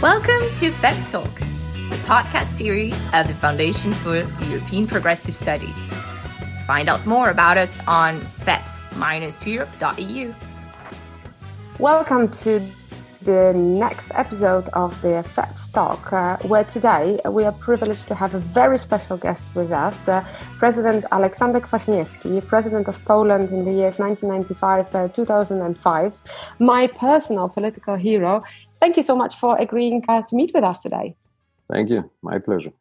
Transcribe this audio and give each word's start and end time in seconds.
Welcome 0.00 0.54
to 0.54 0.70
FEPS 0.70 1.10
Talks, 1.10 1.42
the 1.90 1.96
podcast 2.06 2.56
series 2.56 2.94
of 3.14 3.26
the 3.26 3.34
Foundation 3.34 3.92
for 3.92 4.18
European 4.44 4.86
Progressive 4.86 5.34
Studies. 5.34 5.90
Find 6.68 6.88
out 6.88 7.04
more 7.04 7.30
about 7.30 7.58
us 7.58 7.80
on 7.88 8.20
feps-europe.eu. 8.20 10.32
Welcome 11.80 12.28
to 12.28 12.64
the 13.22 13.52
next 13.54 14.12
episode 14.14 14.68
of 14.68 15.02
the 15.02 15.24
FEPS 15.34 15.72
Talk, 15.72 16.12
uh, 16.12 16.36
where 16.46 16.62
today 16.62 17.18
we 17.28 17.42
are 17.42 17.52
privileged 17.52 18.06
to 18.06 18.14
have 18.14 18.36
a 18.36 18.38
very 18.38 18.78
special 18.78 19.16
guest 19.16 19.56
with 19.56 19.72
us, 19.72 20.06
uh, 20.06 20.24
President 20.58 21.06
Aleksander 21.10 21.60
Kwaśniewski, 21.60 22.46
President 22.46 22.86
of 22.86 23.04
Poland 23.04 23.50
in 23.50 23.64
the 23.64 23.72
years 23.72 23.98
1995 23.98 24.94
uh, 24.94 25.08
2005, 25.08 26.22
my 26.60 26.86
personal 26.86 27.48
political 27.48 27.96
hero. 27.96 28.44
Thank 28.80 28.96
you 28.96 29.02
so 29.02 29.16
much 29.16 29.36
for 29.36 29.56
agreeing 29.58 30.04
uh, 30.08 30.22
to 30.22 30.36
meet 30.36 30.52
with 30.54 30.64
us 30.64 30.80
today. 30.80 31.16
Thank 31.70 31.90
you. 31.90 32.10
My 32.22 32.38
pleasure. 32.38 32.72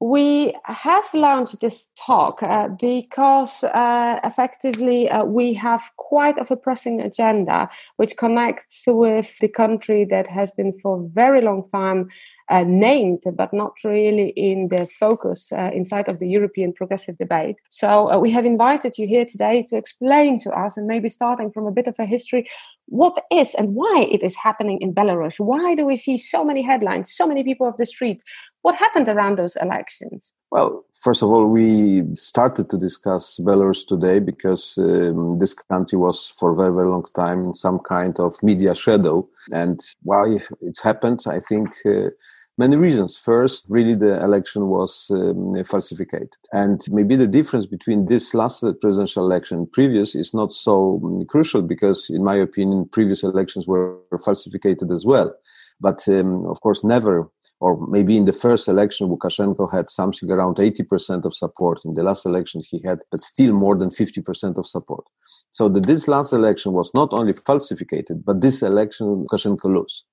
We 0.00 0.54
have 0.64 1.04
launched 1.14 1.60
this 1.60 1.88
talk 1.96 2.42
uh, 2.42 2.68
because 2.68 3.64
uh, 3.64 4.20
effectively 4.24 5.08
uh, 5.08 5.24
we 5.24 5.54
have 5.54 5.82
quite 5.96 6.36
of 6.36 6.50
a 6.50 6.56
pressing 6.56 7.00
agenda 7.00 7.70
which 7.96 8.16
connects 8.16 8.84
with 8.86 9.38
the 9.38 9.48
country 9.48 10.04
that 10.10 10.26
has 10.26 10.50
been 10.50 10.72
for 10.72 11.00
a 11.00 11.08
very 11.08 11.40
long 11.40 11.62
time 11.62 12.08
uh, 12.50 12.64
named 12.66 13.22
but 13.36 13.52
not 13.52 13.72
really 13.84 14.28
in 14.30 14.68
the 14.68 14.86
focus 14.86 15.50
uh, 15.52 15.70
inside 15.72 16.08
of 16.08 16.18
the 16.18 16.28
European 16.28 16.72
progressive 16.72 17.16
debate. 17.18 17.56
So 17.68 18.10
uh, 18.10 18.18
we 18.18 18.30
have 18.32 18.44
invited 18.44 18.98
you 18.98 19.06
here 19.06 19.24
today 19.24 19.64
to 19.68 19.76
explain 19.76 20.38
to 20.40 20.50
us 20.50 20.76
and 20.76 20.86
maybe 20.86 21.08
starting 21.08 21.50
from 21.50 21.66
a 21.66 21.72
bit 21.72 21.86
of 21.86 21.96
a 21.98 22.04
history 22.04 22.48
what 22.86 23.18
is 23.30 23.54
and 23.54 23.74
why 23.74 24.06
it 24.10 24.22
is 24.22 24.36
happening 24.36 24.78
in 24.80 24.94
Belarus. 24.94 25.40
Why 25.40 25.74
do 25.74 25.86
we 25.86 25.96
see 25.96 26.16
so 26.16 26.44
many 26.44 26.62
headlines, 26.62 27.14
so 27.14 27.26
many 27.26 27.42
people 27.42 27.66
off 27.66 27.76
the 27.78 27.86
street? 27.86 28.22
What 28.62 28.76
happened 28.76 29.08
around 29.08 29.36
those 29.36 29.56
elections? 29.56 30.32
Well, 30.50 30.84
first 31.02 31.22
of 31.22 31.30
all, 31.30 31.46
we 31.46 32.04
started 32.14 32.70
to 32.70 32.78
discuss 32.78 33.38
Belarus 33.40 33.86
today 33.86 34.20
because 34.20 34.78
um, 34.78 35.38
this 35.38 35.54
country 35.54 35.98
was 35.98 36.32
for 36.38 36.52
a 36.52 36.56
very, 36.56 36.72
very 36.72 36.88
long 36.88 37.04
time 37.14 37.44
in 37.46 37.54
some 37.54 37.78
kind 37.78 38.18
of 38.20 38.42
media 38.42 38.74
shadow. 38.74 39.28
And 39.52 39.80
why 40.02 40.38
it's 40.62 40.82
happened, 40.82 41.24
I 41.26 41.40
think. 41.40 41.70
Uh, 41.84 42.10
many 42.58 42.76
reasons. 42.76 43.16
First, 43.16 43.66
really, 43.68 43.94
the 43.94 44.22
election 44.22 44.68
was 44.68 45.08
um, 45.10 45.62
falsified. 45.64 46.30
And 46.52 46.80
maybe 46.90 47.16
the 47.16 47.26
difference 47.26 47.66
between 47.66 48.06
this 48.06 48.34
last 48.34 48.64
presidential 48.80 49.24
election 49.24 49.58
and 49.58 49.72
previous 49.72 50.14
is 50.14 50.34
not 50.34 50.52
so 50.52 51.00
um, 51.04 51.24
crucial 51.26 51.62
because, 51.62 52.10
in 52.10 52.22
my 52.24 52.36
opinion, 52.36 52.88
previous 52.92 53.22
elections 53.22 53.66
were 53.66 53.98
falsified 54.24 54.78
as 54.92 55.04
well. 55.04 55.34
But 55.80 56.06
um, 56.08 56.46
of 56.46 56.60
course, 56.60 56.84
never 56.84 57.28
or 57.60 57.86
maybe 57.86 58.16
in 58.16 58.24
the 58.24 58.32
first 58.32 58.68
election, 58.68 59.08
Lukashenko 59.08 59.72
had 59.72 59.88
something 59.88 60.30
around 60.30 60.56
80% 60.56 61.24
of 61.24 61.34
support. 61.34 61.80
In 61.84 61.94
the 61.94 62.02
last 62.02 62.26
election, 62.26 62.62
he 62.68 62.82
had, 62.84 62.98
but 63.10 63.22
still 63.22 63.54
more 63.54 63.76
than 63.76 63.90
50% 63.90 64.58
of 64.58 64.66
support. 64.66 65.04
So 65.50 65.68
that 65.68 65.86
this 65.86 66.08
last 66.08 66.32
election 66.32 66.72
was 66.72 66.90
not 66.94 67.10
only 67.12 67.32
falsified, 67.32 68.06
but 68.24 68.40
this 68.40 68.62
election 68.62 69.06
Lukashenko 69.06 69.64
lost. 69.64 70.04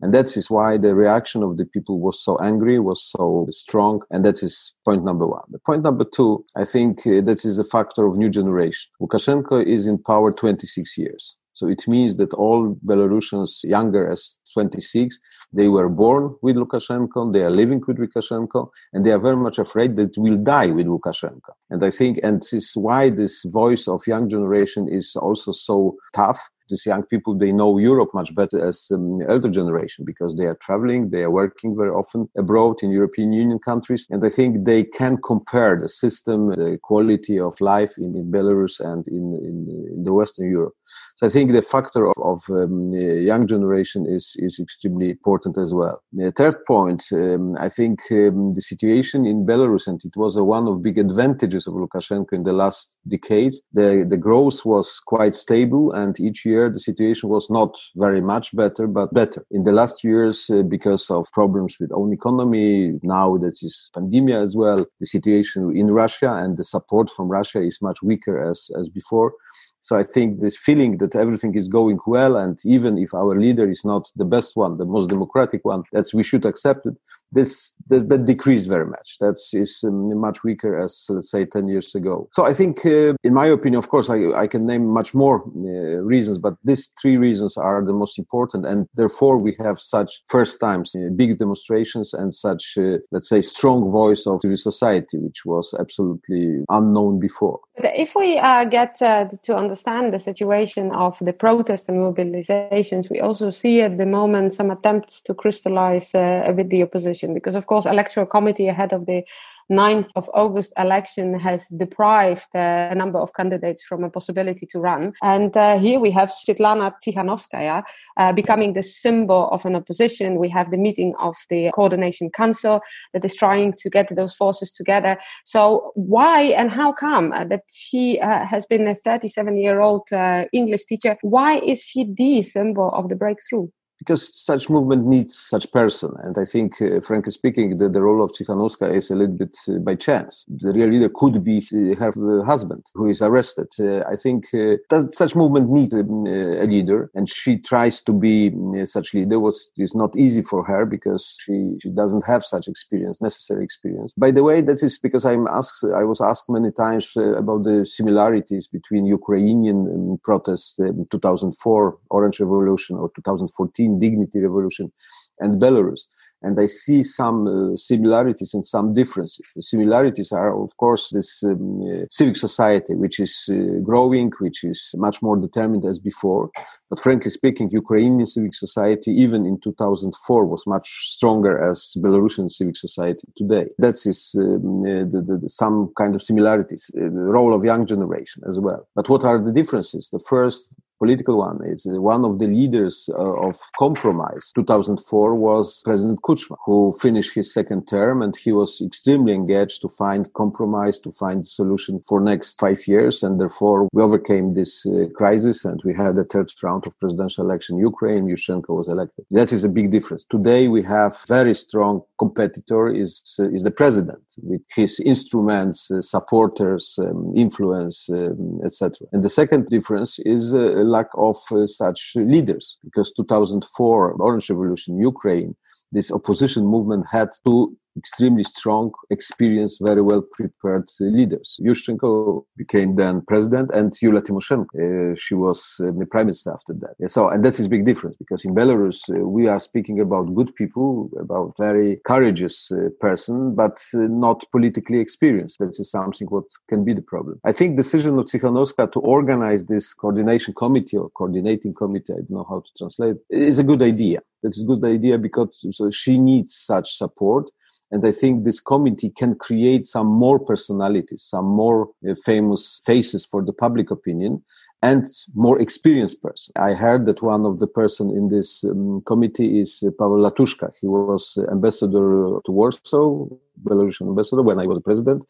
And 0.00 0.14
that 0.14 0.36
is 0.36 0.50
why 0.50 0.78
the 0.78 0.94
reaction 0.94 1.42
of 1.42 1.56
the 1.56 1.64
people 1.64 1.98
was 2.00 2.22
so 2.22 2.38
angry, 2.38 2.78
was 2.78 3.02
so 3.02 3.46
strong. 3.50 4.02
And 4.10 4.24
that 4.24 4.42
is 4.42 4.74
point 4.84 5.04
number 5.04 5.26
one. 5.26 5.42
The 5.50 5.58
point 5.58 5.82
number 5.82 6.04
two, 6.04 6.44
I 6.56 6.64
think 6.64 7.06
uh, 7.06 7.20
that 7.22 7.44
is 7.44 7.58
a 7.58 7.64
factor 7.64 8.06
of 8.06 8.16
new 8.16 8.30
generation. 8.30 8.90
Lukashenko 9.00 9.64
is 9.66 9.86
in 9.86 9.98
power 9.98 10.32
26 10.32 10.96
years. 10.98 11.36
So 11.58 11.66
it 11.66 11.88
means 11.88 12.14
that 12.18 12.32
all 12.34 12.76
Belarusians 12.86 13.64
younger 13.64 14.08
as 14.08 14.38
26, 14.54 15.18
they 15.52 15.66
were 15.66 15.88
born 15.88 16.36
with 16.40 16.54
Lukashenko, 16.54 17.32
they 17.32 17.42
are 17.42 17.50
living 17.50 17.82
with 17.84 17.98
Lukashenko, 17.98 18.68
and 18.92 19.04
they 19.04 19.10
are 19.10 19.18
very 19.18 19.36
much 19.36 19.58
afraid 19.58 19.96
that 19.96 20.16
will 20.16 20.36
die 20.36 20.68
with 20.68 20.86
Lukashenko. 20.86 21.50
And 21.70 21.82
I 21.82 21.90
think, 21.90 22.20
and 22.22 22.42
this 22.42 22.52
is 22.52 22.72
why 22.76 23.10
this 23.10 23.42
voice 23.44 23.88
of 23.88 24.06
young 24.06 24.28
generation 24.30 24.86
is 24.88 25.16
also 25.16 25.50
so 25.50 25.96
tough 26.14 26.48
these 26.68 26.86
young 26.86 27.02
people 27.02 27.36
they 27.36 27.52
know 27.52 27.78
Europe 27.78 28.10
much 28.14 28.34
better 28.34 28.58
as 28.66 28.88
um, 28.92 29.20
elder 29.28 29.48
generation 29.48 30.04
because 30.04 30.36
they 30.36 30.44
are 30.44 30.58
traveling, 30.66 31.10
they 31.10 31.22
are 31.22 31.30
working 31.30 31.76
very 31.76 31.90
often 31.90 32.28
abroad 32.36 32.76
in 32.82 32.90
European 32.90 33.32
Union 33.32 33.58
countries, 33.58 34.06
and 34.10 34.24
I 34.24 34.30
think 34.30 34.64
they 34.64 34.84
can 34.84 35.18
compare 35.32 35.78
the 35.78 35.88
system, 35.88 36.50
the 36.50 36.78
quality 36.82 37.38
of 37.38 37.60
life 37.60 37.92
in, 37.98 38.10
in 38.16 38.30
Belarus 38.30 38.80
and 38.80 39.06
in, 39.08 39.24
in, 39.48 39.56
in, 39.96 40.04
the 40.04 40.12
Western 40.12 40.50
Europe. 40.50 40.74
So 41.16 41.26
I 41.26 41.30
think 41.30 41.52
the 41.52 41.62
factor 41.62 42.06
of, 42.06 42.14
of 42.22 42.40
um, 42.50 42.92
young 42.92 43.46
generation 43.46 44.06
is 44.06 44.26
is 44.46 44.58
extremely 44.58 45.10
important 45.10 45.54
as 45.58 45.70
well. 45.74 45.96
The 46.12 46.32
third 46.40 46.56
point, 46.66 47.02
um, 47.12 47.56
I 47.66 47.68
think 47.68 48.00
um, 48.10 48.54
the 48.54 48.62
situation 48.72 49.26
in 49.26 49.46
Belarus, 49.46 49.86
and 49.86 50.00
it 50.04 50.16
was 50.16 50.36
a, 50.36 50.44
one 50.44 50.66
of 50.68 50.82
big 50.82 50.98
advantages 50.98 51.66
of 51.66 51.74
Lukashenko 51.74 52.32
in 52.32 52.44
the 52.44 52.58
last 52.62 52.98
decades. 53.16 53.56
The 53.72 54.06
the 54.12 54.20
growth 54.26 54.58
was 54.64 55.00
quite 55.14 55.34
stable, 55.34 55.92
and 55.92 56.12
each 56.28 56.40
year 56.50 56.57
year, 56.58 56.70
the 56.70 56.80
situation 56.80 57.28
was 57.28 57.48
not 57.50 57.72
very 57.96 58.20
much 58.20 58.54
better, 58.54 58.86
but 58.86 59.12
better. 59.14 59.44
In 59.50 59.62
the 59.64 59.72
last 59.72 60.04
years, 60.04 60.50
uh, 60.50 60.62
because 60.62 61.10
of 61.10 61.30
problems 61.32 61.76
with 61.80 61.92
own 61.92 62.12
economy, 62.12 62.98
now 63.02 63.36
that 63.38 63.56
is 63.62 63.90
pandemic 63.94 64.34
as 64.34 64.56
well, 64.56 64.86
the 65.00 65.06
situation 65.06 65.76
in 65.76 65.90
Russia 65.90 66.30
and 66.42 66.56
the 66.56 66.64
support 66.64 67.10
from 67.10 67.28
Russia 67.28 67.60
is 67.62 67.78
much 67.88 67.98
weaker 68.02 68.36
as, 68.50 68.70
as 68.78 68.88
before. 68.88 69.32
So 69.80 69.96
I 69.96 70.02
think 70.02 70.40
this 70.40 70.56
feeling 70.56 70.98
that 70.98 71.14
everything 71.14 71.54
is 71.54 71.68
going 71.68 71.98
well, 72.06 72.36
and 72.36 72.58
even 72.64 72.98
if 72.98 73.14
our 73.14 73.38
leader 73.38 73.70
is 73.70 73.84
not 73.84 74.10
the 74.16 74.24
best 74.24 74.56
one, 74.56 74.76
the 74.76 74.84
most 74.84 75.08
democratic 75.08 75.64
one, 75.64 75.82
that's 75.92 76.12
we 76.12 76.22
should 76.22 76.44
accept 76.44 76.86
it. 76.86 76.94
This, 77.30 77.74
this 77.88 78.04
that 78.04 78.24
decreased 78.24 78.68
very 78.68 78.86
much. 78.86 79.16
That's 79.20 79.52
is 79.52 79.84
um, 79.84 80.18
much 80.18 80.42
weaker 80.44 80.78
as 80.78 81.06
let's 81.10 81.30
say 81.30 81.44
ten 81.44 81.68
years 81.68 81.94
ago. 81.94 82.28
So 82.32 82.44
I 82.44 82.54
think, 82.54 82.84
uh, 82.86 83.14
in 83.22 83.34
my 83.34 83.46
opinion, 83.46 83.78
of 83.78 83.88
course, 83.88 84.08
I, 84.08 84.30
I 84.32 84.46
can 84.46 84.66
name 84.66 84.86
much 84.86 85.14
more 85.14 85.42
uh, 85.44 86.00
reasons, 86.02 86.38
but 86.38 86.54
these 86.64 86.90
three 87.00 87.18
reasons 87.18 87.56
are 87.56 87.84
the 87.84 87.92
most 87.92 88.18
important, 88.18 88.64
and 88.64 88.86
therefore 88.94 89.36
we 89.36 89.54
have 89.58 89.78
such 89.78 90.20
first 90.26 90.58
times 90.58 90.94
uh, 90.96 91.10
big 91.14 91.38
demonstrations 91.38 92.14
and 92.14 92.32
such 92.32 92.78
uh, 92.78 92.96
let's 93.12 93.28
say 93.28 93.42
strong 93.42 93.90
voice 93.90 94.26
of 94.26 94.40
civil 94.40 94.56
society, 94.56 95.18
which 95.18 95.44
was 95.44 95.74
absolutely 95.78 96.64
unknown 96.70 97.20
before. 97.20 97.60
If 97.76 98.14
we 98.14 98.38
uh, 98.38 98.64
get 98.64 99.00
uh, 99.02 99.28
to 99.42 99.56
understand 99.68 100.12
the 100.12 100.18
situation 100.18 100.90
of 100.92 101.18
the 101.20 101.32
protests 101.32 101.88
and 101.88 101.98
mobilizations, 101.98 103.10
we 103.10 103.20
also 103.20 103.50
see 103.50 103.82
at 103.82 103.98
the 103.98 104.06
moment 104.06 104.54
some 104.54 104.70
attempts 104.70 105.20
to 105.22 105.34
crystallize 105.34 106.14
uh, 106.14 106.52
with 106.56 106.70
the 106.70 106.82
opposition, 106.82 107.34
because 107.34 107.54
of 107.54 107.66
course, 107.66 107.84
electoral 107.84 108.26
committee 108.26 108.68
ahead 108.68 108.92
of 108.92 109.04
the 109.04 109.22
9th 109.70 110.10
of 110.16 110.30
August 110.32 110.72
election 110.78 111.38
has 111.38 111.68
deprived 111.68 112.46
uh, 112.54 112.88
a 112.90 112.94
number 112.94 113.18
of 113.18 113.34
candidates 113.34 113.84
from 113.84 114.02
a 114.02 114.08
possibility 114.08 114.64
to 114.66 114.80
run. 114.80 115.12
And 115.22 115.54
uh, 115.56 115.78
here 115.78 116.00
we 116.00 116.10
have 116.12 116.30
Svetlana 116.30 116.94
Tikhanovskaya 117.04 117.82
uh, 118.16 118.32
becoming 118.32 118.72
the 118.72 118.82
symbol 118.82 119.48
of 119.50 119.66
an 119.66 119.76
opposition. 119.76 120.36
We 120.36 120.48
have 120.48 120.70
the 120.70 120.78
meeting 120.78 121.14
of 121.20 121.36
the 121.50 121.70
coordination 121.74 122.30
council 122.30 122.80
that 123.12 123.24
is 123.24 123.36
trying 123.36 123.74
to 123.74 123.90
get 123.90 124.14
those 124.16 124.34
forces 124.34 124.72
together. 124.72 125.18
So 125.44 125.92
why 125.94 126.54
and 126.56 126.70
how 126.70 126.92
come 126.92 127.32
uh, 127.32 127.44
that 127.44 127.64
she 127.68 128.18
uh, 128.20 128.46
has 128.46 128.64
been 128.64 128.88
a 128.88 128.94
37 128.94 129.57
year 129.58 129.80
old 129.80 130.12
uh, 130.12 130.44
English 130.52 130.84
teacher? 130.86 131.16
Why 131.22 131.58
is 131.58 131.82
she 131.82 132.04
the 132.04 132.42
symbol 132.42 132.90
of 132.90 133.08
the 133.08 133.16
breakthrough? 133.16 133.68
Because 133.98 134.34
such 134.34 134.70
movement 134.70 135.06
needs 135.06 135.36
such 135.36 135.70
person. 135.72 136.12
And 136.22 136.36
I 136.38 136.44
think, 136.44 136.80
uh, 136.80 137.00
frankly 137.00 137.32
speaking, 137.32 137.78
the, 137.78 137.88
the 137.88 138.00
role 138.00 138.22
of 138.22 138.32
Tikhanovskaya 138.32 138.94
is 138.94 139.10
a 139.10 139.16
little 139.16 139.34
bit 139.34 139.56
uh, 139.68 139.78
by 139.78 139.96
chance. 139.96 140.44
The 140.48 140.72
real 140.72 140.88
leader 140.88 141.10
could 141.12 141.42
be 141.42 141.58
uh, 141.58 141.96
her 141.96 142.40
uh, 142.40 142.44
husband 142.44 142.84
who 142.94 143.08
is 143.08 143.20
arrested. 143.20 143.68
Uh, 143.78 144.04
I 144.10 144.16
think 144.16 144.46
uh, 144.54 144.76
such 145.10 145.34
movement 145.34 145.70
needs 145.70 145.92
um, 145.92 146.26
a 146.26 146.64
leader, 146.64 147.10
and 147.14 147.28
she 147.28 147.58
tries 147.58 148.02
to 148.02 148.12
be 148.12 148.52
such 148.84 149.14
leader. 149.14 149.40
What 149.40 149.56
is 149.76 149.94
not 149.94 150.16
easy 150.16 150.42
for 150.42 150.64
her 150.64 150.86
because 150.86 151.36
she, 151.40 151.76
she 151.82 151.90
doesn't 151.90 152.26
have 152.26 152.44
such 152.44 152.68
experience, 152.68 153.20
necessary 153.20 153.64
experience. 153.64 154.14
By 154.16 154.30
the 154.30 154.42
way, 154.42 154.60
that 154.62 154.82
is 154.82 154.98
because 154.98 155.24
I'm 155.24 155.48
asked. 155.48 155.84
I 155.84 156.04
was 156.04 156.20
asked 156.20 156.48
many 156.48 156.70
times 156.70 157.12
about 157.16 157.64
the 157.64 157.84
similarities 157.84 158.68
between 158.68 159.06
Ukrainian 159.06 159.78
um, 159.88 160.18
protests 160.22 160.78
in 160.78 161.06
2004 161.10 161.98
Orange 162.10 162.40
Revolution 162.40 162.96
or 162.96 163.10
2014 163.16 163.87
Dignity 163.98 164.40
Revolution 164.40 164.92
and 165.40 165.60
Belarus. 165.60 166.02
And 166.40 166.58
I 166.60 166.66
see 166.66 167.02
some 167.02 167.46
uh, 167.48 167.76
similarities 167.76 168.54
and 168.54 168.64
some 168.64 168.92
differences. 168.92 169.44
The 169.56 169.62
similarities 169.62 170.30
are, 170.30 170.56
of 170.62 170.76
course, 170.76 171.10
this 171.10 171.42
um, 171.42 171.82
uh, 171.82 172.04
civic 172.10 172.36
society, 172.36 172.94
which 172.94 173.18
is 173.18 173.48
uh, 173.50 173.80
growing, 173.82 174.30
which 174.38 174.62
is 174.62 174.94
much 174.96 175.20
more 175.20 175.36
determined 175.36 175.84
as 175.84 175.98
before. 175.98 176.50
But 176.90 177.00
frankly 177.00 177.32
speaking, 177.32 177.70
Ukrainian 177.72 178.26
civic 178.26 178.54
society, 178.54 179.10
even 179.10 179.46
in 179.46 179.58
2004, 179.60 180.46
was 180.46 180.62
much 180.66 180.88
stronger 181.06 181.58
as 181.70 181.94
Belarusian 181.98 182.50
civic 182.52 182.76
society 182.76 183.26
today. 183.36 183.66
That 183.78 183.96
is 184.06 184.36
um, 184.38 184.82
uh, 184.82 185.04
the, 185.10 185.24
the, 185.26 185.38
the, 185.42 185.50
some 185.50 185.92
kind 185.98 186.14
of 186.14 186.22
similarities, 186.22 186.88
uh, 186.96 187.00
the 187.00 187.28
role 187.36 187.52
of 187.52 187.64
young 187.64 187.84
generation 187.84 188.44
as 188.48 188.60
well. 188.60 188.86
But 188.94 189.08
what 189.08 189.24
are 189.24 189.42
the 189.42 189.52
differences? 189.52 190.10
The 190.10 190.20
first 190.20 190.68
political 190.98 191.38
one 191.38 191.60
is 191.64 191.86
one 191.86 192.24
of 192.24 192.38
the 192.38 192.46
leaders 192.46 193.08
uh, 193.12 193.48
of 193.48 193.58
compromise. 193.78 194.52
2004 194.54 195.34
was 195.34 195.82
president 195.84 196.20
kuchma 196.22 196.56
who 196.64 196.92
finished 197.00 197.34
his 197.34 197.52
second 197.52 197.86
term 197.86 198.22
and 198.22 198.36
he 198.36 198.52
was 198.52 198.80
extremely 198.80 199.32
engaged 199.32 199.80
to 199.82 199.88
find 199.88 200.32
compromise 200.34 200.98
to 200.98 201.12
find 201.12 201.46
solution 201.46 202.00
for 202.00 202.20
next 202.20 202.58
five 202.58 202.86
years. 202.86 203.22
And 203.22 203.40
therefore 203.40 203.88
we 203.92 204.02
overcame 204.02 204.54
this 204.54 204.86
uh, 204.86 205.06
crisis 205.14 205.64
and 205.64 205.80
we 205.84 205.94
had 205.94 206.16
the 206.16 206.24
third 206.24 206.50
round 206.62 206.86
of 206.86 206.98
presidential 206.98 207.44
election 207.44 207.76
in 207.76 207.80
ukraine. 207.80 208.26
Yushchenko 208.26 208.70
was 208.70 208.88
elected. 208.88 209.24
That 209.30 209.52
is 209.52 209.64
a 209.64 209.68
big 209.68 209.90
difference. 209.90 210.24
Today 210.28 210.68
we 210.68 210.82
have 210.82 211.18
very 211.26 211.54
strong 211.54 212.02
competitor 212.18 212.88
is 212.88 213.22
uh, 213.38 213.48
is 213.50 213.62
the 213.64 213.70
president 213.70 214.22
with 214.42 214.62
his 214.74 215.00
instruments 215.00 215.90
uh, 215.90 216.02
supporters 216.02 216.98
um, 216.98 217.32
influence 217.36 218.06
um, 218.10 218.60
etc 218.64 219.06
and 219.12 219.22
the 219.22 219.28
second 219.28 219.66
difference 219.66 220.18
is 220.20 220.54
uh, 220.54 220.58
lack 220.96 221.08
of 221.14 221.36
such 221.66 222.12
leaders 222.16 222.78
because 222.84 223.12
2004 223.12 224.12
orange 224.20 224.50
revolution 224.50 224.98
ukraine 224.98 225.54
this 225.92 226.10
opposition 226.10 226.64
movement 226.66 227.04
had 227.10 227.30
to 227.46 227.76
extremely 227.98 228.44
strong, 228.44 228.92
experienced, 229.10 229.80
very 229.84 230.02
well 230.02 230.22
prepared 230.22 230.88
leaders. 231.00 231.58
Yushchenko 231.60 232.44
became 232.56 232.94
then 232.94 233.22
president, 233.26 233.70
and 233.72 233.92
Yulia 234.00 234.22
Tymoshenko, 234.22 235.12
uh, 235.12 235.16
she 235.16 235.34
was 235.34 235.74
uh, 235.80 235.90
the 235.98 236.06
prime 236.06 236.26
minister 236.26 236.52
after 236.52 236.74
that. 236.74 237.10
So, 237.10 237.28
and 237.28 237.44
that's 237.44 237.58
a 237.58 237.68
big 237.68 237.84
difference 237.84 238.16
because 238.16 238.44
in 238.44 238.54
Belarus 238.54 238.98
uh, 239.10 239.26
we 239.26 239.48
are 239.48 239.60
speaking 239.60 240.00
about 240.00 240.34
good 240.34 240.54
people, 240.54 241.10
about 241.18 241.54
very 241.58 242.00
courageous 242.04 242.70
uh, 242.70 242.88
person, 243.00 243.54
but 243.54 243.78
uh, 243.94 243.98
not 244.28 244.44
politically 244.52 245.00
experienced. 245.00 245.58
That 245.58 245.78
is 245.78 245.90
something 245.90 246.28
what 246.28 246.44
can 246.68 246.84
be 246.84 246.94
the 246.94 247.02
problem. 247.02 247.40
I 247.44 247.52
think 247.52 247.76
decision 247.76 248.18
of 248.18 248.26
Tsikhanouskaya 248.26 248.92
to 248.92 249.00
organize 249.00 249.64
this 249.64 249.92
coordination 249.94 250.54
committee 250.54 250.96
or 250.96 251.10
coordinating 251.10 251.74
committee, 251.74 252.12
I 252.12 252.16
don't 252.16 252.30
know 252.30 252.46
how 252.48 252.60
to 252.60 252.70
translate, 252.78 253.16
is 253.30 253.58
a 253.58 253.64
good 253.64 253.82
idea. 253.82 254.20
That's 254.42 254.62
a 254.62 254.66
good 254.66 254.84
idea 254.84 255.18
because 255.18 255.66
so 255.72 255.90
she 255.90 256.16
needs 256.18 256.54
such 256.54 256.96
support 256.96 257.50
and 257.90 258.04
I 258.04 258.12
think 258.12 258.44
this 258.44 258.60
committee 258.60 259.10
can 259.10 259.34
create 259.34 259.86
some 259.86 260.06
more 260.06 260.38
personalities, 260.38 261.22
some 261.22 261.46
more 261.46 261.88
uh, 262.08 262.14
famous 262.24 262.80
faces 262.84 263.24
for 263.24 263.42
the 263.42 263.52
public 263.52 263.90
opinion 263.90 264.42
and 264.82 265.06
more 265.34 265.58
experienced 265.60 266.22
person. 266.22 266.52
I 266.56 266.74
heard 266.74 267.06
that 267.06 267.22
one 267.22 267.44
of 267.44 267.58
the 267.58 267.66
person 267.66 268.10
in 268.10 268.28
this 268.28 268.62
um, 268.64 269.02
committee 269.06 269.60
is 269.60 269.82
uh, 269.82 269.90
Pavel 269.98 270.18
Latushka. 270.18 270.70
He 270.80 270.86
was 270.86 271.36
ambassador 271.50 272.38
to 272.44 272.52
Warsaw, 272.52 273.26
Belarusian 273.64 274.08
ambassador 274.08 274.42
when 274.42 274.60
I 274.60 274.66
was 274.66 274.80
president. 274.84 275.22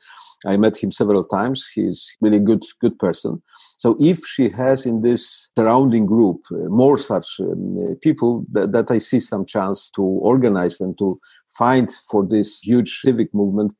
I 0.46 0.56
met 0.56 0.76
him 0.76 0.92
several 0.92 1.24
times. 1.24 1.68
He's 1.74 2.16
really 2.20 2.38
good, 2.38 2.62
good 2.80 2.98
person. 2.98 3.42
So 3.76 3.96
if 4.00 4.24
she 4.24 4.48
has 4.50 4.86
in 4.86 5.02
this 5.02 5.48
surrounding 5.56 6.06
group 6.06 6.44
uh, 6.50 6.68
more 6.68 6.98
such 6.98 7.26
um, 7.40 7.76
uh, 7.78 7.94
people, 8.00 8.44
that, 8.52 8.72
that 8.72 8.90
I 8.90 8.98
see 8.98 9.20
some 9.20 9.44
chance 9.44 9.90
to 9.92 10.02
organize 10.02 10.80
and 10.80 10.96
to 10.98 11.20
find 11.56 11.90
for 12.10 12.24
this 12.26 12.60
huge 12.60 13.00
civic 13.00 13.32
movement 13.34 13.74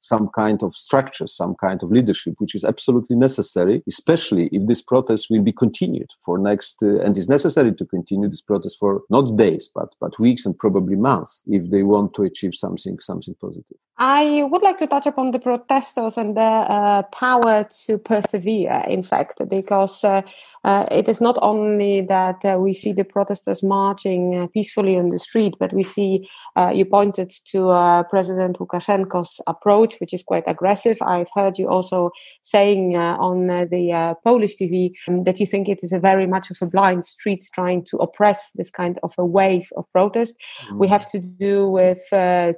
some 0.00 0.28
kind 0.28 0.62
of 0.62 0.74
structure, 0.74 1.26
some 1.26 1.54
kind 1.54 1.82
of 1.82 1.90
leadership, 1.90 2.34
which 2.38 2.54
is 2.54 2.64
absolutely 2.64 3.16
necessary, 3.16 3.82
especially 3.86 4.48
if 4.52 4.66
this 4.66 4.82
protest 4.82 5.28
will 5.30 5.42
be 5.42 5.52
continued 5.52 6.10
for 6.24 6.38
next, 6.38 6.82
uh, 6.82 7.00
and 7.00 7.16
is 7.16 7.28
necessary 7.28 7.72
to 7.74 7.84
continue 7.84 8.28
this 8.28 8.40
protest 8.40 8.78
for 8.78 9.02
not 9.10 9.36
days, 9.36 9.70
but, 9.74 9.94
but 10.00 10.18
weeks 10.18 10.44
and 10.46 10.58
probably 10.58 10.96
months 10.96 11.42
if 11.46 11.70
they 11.70 11.82
want 11.82 12.14
to 12.14 12.22
achieve 12.22 12.54
something, 12.54 12.98
something 12.98 13.34
positive. 13.40 13.76
I 14.02 14.48
would 14.50 14.62
like 14.62 14.78
to 14.78 14.86
touch 14.86 15.06
upon 15.06 15.32
the 15.32 15.38
protesters 15.38 16.16
and 16.16 16.34
their 16.34 16.64
uh, 16.70 17.02
power 17.02 17.66
to 17.84 17.98
persevere, 17.98 18.82
in 18.88 19.02
fact, 19.02 19.42
because 19.48 20.02
uh, 20.02 20.22
uh, 20.64 20.86
it 20.90 21.06
is 21.06 21.20
not 21.20 21.38
only 21.42 22.00
that 22.00 22.42
uh, 22.44 22.56
we 22.58 22.72
see 22.72 22.92
the 22.92 23.04
protesters 23.04 23.62
marching 23.62 24.36
uh, 24.38 24.46
peacefully 24.54 24.96
on 24.96 25.10
the 25.10 25.18
street, 25.18 25.54
but 25.60 25.74
we 25.74 25.84
see 25.84 26.26
you 26.74 26.84
pointed 26.84 27.30
to 27.46 28.04
President 28.10 28.58
Lukashenko's 28.58 29.40
approach, 29.46 29.89
which 29.98 30.14
is 30.14 30.22
quite 30.22 30.44
aggressive. 30.46 30.98
I've 31.02 31.30
heard 31.34 31.58
you 31.58 31.68
also 31.68 32.10
saying 32.42 32.96
uh, 32.96 33.16
on 33.18 33.46
the 33.46 34.16
Polish 34.24 34.56
TV 34.56 34.92
um, 35.08 35.24
that 35.24 35.40
you 35.40 35.46
think 35.46 35.68
it 35.68 35.80
is 35.82 35.92
a 35.92 35.98
very 35.98 36.26
much 36.26 36.50
of 36.50 36.58
a 36.60 36.66
blind 36.66 37.04
street 37.04 37.44
trying 37.52 37.84
to 37.86 37.96
oppress 37.96 38.52
this 38.54 38.70
kind 38.70 38.98
of 39.02 39.12
a 39.18 39.24
wave 39.24 39.68
of 39.76 39.84
protest. 39.92 40.36
Mm-hmm. 40.64 40.78
We 40.78 40.88
have 40.88 41.06
to 41.06 41.18
do 41.18 41.68
with 41.68 42.00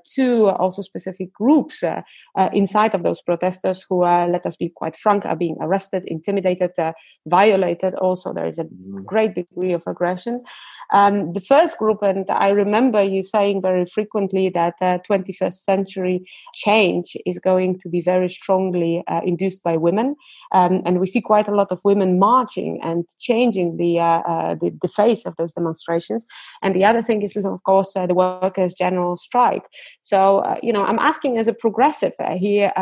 two 0.04 0.48
also 0.48 0.82
specific 0.82 1.32
groups 1.32 1.82
inside 2.52 2.94
of 2.94 3.02
those 3.02 3.22
protesters 3.22 3.84
who, 3.88 4.02
let 4.02 4.46
us 4.46 4.56
be 4.56 4.68
quite 4.68 4.96
frank, 4.96 5.24
are 5.24 5.36
being 5.36 5.56
arrested, 5.60 6.04
intimidated, 6.06 6.72
violated 7.26 7.94
also 7.94 8.32
there 8.32 8.46
is 8.46 8.58
a 8.58 8.64
mm-hmm. 8.64 9.02
great 9.02 9.34
degree 9.34 9.72
of 9.72 9.82
aggression. 9.86 10.42
Um, 10.92 11.32
the 11.32 11.40
first 11.40 11.78
group, 11.78 12.02
and 12.02 12.28
I 12.30 12.50
remember 12.50 13.02
you 13.02 13.22
saying 13.22 13.62
very 13.62 13.86
frequently 13.86 14.48
that 14.50 14.74
uh, 14.80 14.98
21st 15.08 15.54
century 15.54 16.24
change 16.54 17.16
is 17.26 17.38
going 17.38 17.78
to 17.80 17.88
be 17.88 18.00
very 18.00 18.28
strongly 18.28 19.02
uh, 19.06 19.20
induced 19.24 19.62
by 19.62 19.76
women, 19.76 20.16
um, 20.52 20.82
and 20.84 21.00
we 21.00 21.06
see 21.06 21.20
quite 21.20 21.48
a 21.48 21.54
lot 21.54 21.72
of 21.72 21.80
women 21.84 22.18
marching 22.18 22.80
and 22.82 23.04
changing 23.18 23.76
the, 23.76 24.00
uh, 24.00 24.22
uh 24.32 24.54
the, 24.54 24.70
the 24.82 24.88
face 24.88 25.26
of 25.26 25.36
those 25.36 25.52
demonstrations. 25.52 26.26
And 26.62 26.74
the 26.74 26.84
other 26.84 27.02
thing 27.02 27.22
is, 27.22 27.36
of 27.36 27.62
course, 27.64 27.96
uh, 27.96 28.06
the 28.06 28.14
workers' 28.14 28.74
general 28.74 29.16
strike. 29.16 29.64
So 30.02 30.38
uh, 30.38 30.58
you 30.62 30.72
know, 30.72 30.84
I'm 30.84 30.98
asking 30.98 31.38
as 31.38 31.48
a 31.48 31.54
progressive 31.54 32.12
here 32.36 32.72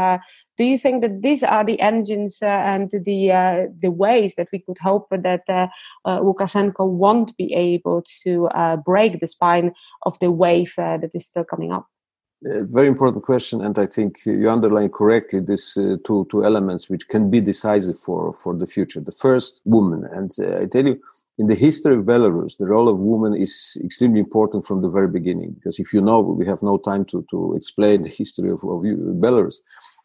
do 0.61 0.67
you 0.67 0.77
think 0.77 1.01
that 1.01 1.23
these 1.23 1.43
are 1.43 1.65
the 1.65 1.81
engines 1.81 2.43
uh, 2.43 2.47
and 2.47 2.91
the 2.91 3.33
uh, 3.33 3.67
the 3.81 3.91
ways 3.91 4.35
that 4.35 4.49
we 4.53 4.59
could 4.59 4.77
hope 4.77 5.07
that 5.11 5.45
uh, 5.49 5.69
Lukashenko 6.07 6.87
won't 6.87 7.35
be 7.39 7.55
able 7.55 8.03
to 8.25 8.51
break 8.85 9.21
the 9.21 9.27
spine 9.27 9.73
of 10.03 10.19
the 10.19 10.31
wave 10.31 10.75
that 10.77 11.11
is 11.15 11.27
still 11.27 11.45
coming 11.45 11.73
up? 11.73 11.87
Uh, 12.43 12.65
very 12.65 12.89
important 12.89 13.23
question, 13.23 13.61
and 13.61 13.79
I 13.79 13.85
think 13.85 14.25
you 14.25 14.49
underline 14.49 14.89
correctly 14.89 15.41
these 15.41 15.77
uh, 15.77 15.97
two 16.07 16.27
two 16.31 16.43
elements 16.43 16.89
which 16.89 17.07
can 17.07 17.29
be 17.29 17.39
decisive 17.41 17.99
for 17.99 18.33
for 18.33 18.57
the 18.57 18.67
future. 18.67 19.01
The 19.01 19.13
first, 19.13 19.61
woman, 19.67 20.09
and 20.11 20.31
uh, 20.41 20.63
I 20.63 20.65
tell 20.65 20.87
you, 20.87 20.99
in 21.37 21.49
the 21.49 21.55
history 21.55 21.97
of 21.97 22.05
Belarus, 22.05 22.57
the 22.57 22.67
role 22.67 22.89
of 22.89 22.99
women 22.99 23.35
is 23.35 23.77
extremely 23.85 24.21
important 24.21 24.65
from 24.65 24.81
the 24.81 24.89
very 24.89 25.09
beginning. 25.09 25.51
Because 25.53 25.79
if 25.79 25.93
you 25.93 26.01
know, 26.01 26.21
we 26.21 26.47
have 26.47 26.63
no 26.63 26.79
time 26.79 27.05
to 27.07 27.27
to 27.31 27.55
explain 27.55 28.03
the 28.03 28.09
history 28.09 28.51
of, 28.51 28.65
of 28.65 28.81
Belarus. 29.25 29.57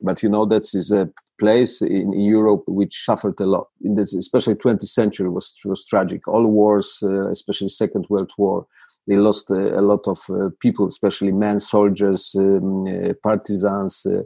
But 0.02 0.22
you 0.22 0.28
know, 0.28 0.46
that 0.46 0.66
is 0.74 0.92
a 0.92 1.10
place 1.40 1.82
in, 1.82 2.14
in 2.14 2.22
Europe 2.22 2.64
which 2.68 3.06
suffered 3.06 3.40
a 3.40 3.46
lot. 3.46 3.68
In 3.82 3.96
this, 3.96 4.14
especially 4.14 4.56
20th 4.56 4.88
century 4.88 5.30
was, 5.30 5.54
was 5.64 5.86
tragic. 5.86 6.28
All 6.28 6.46
wars, 6.48 7.00
uh, 7.04 7.30
especially 7.30 7.70
Second 7.70 8.06
World 8.10 8.32
War, 8.38 8.68
they 9.08 9.16
lost 9.16 9.50
a 9.52 9.82
lot 9.82 10.08
of 10.08 10.20
uh, 10.30 10.50
people, 10.60 10.88
especially 10.88 11.32
men, 11.32 11.60
soldiers, 11.60 12.34
um, 12.38 12.88
uh, 12.88 13.14
partisans, 13.22 14.06
uh, 14.06 14.24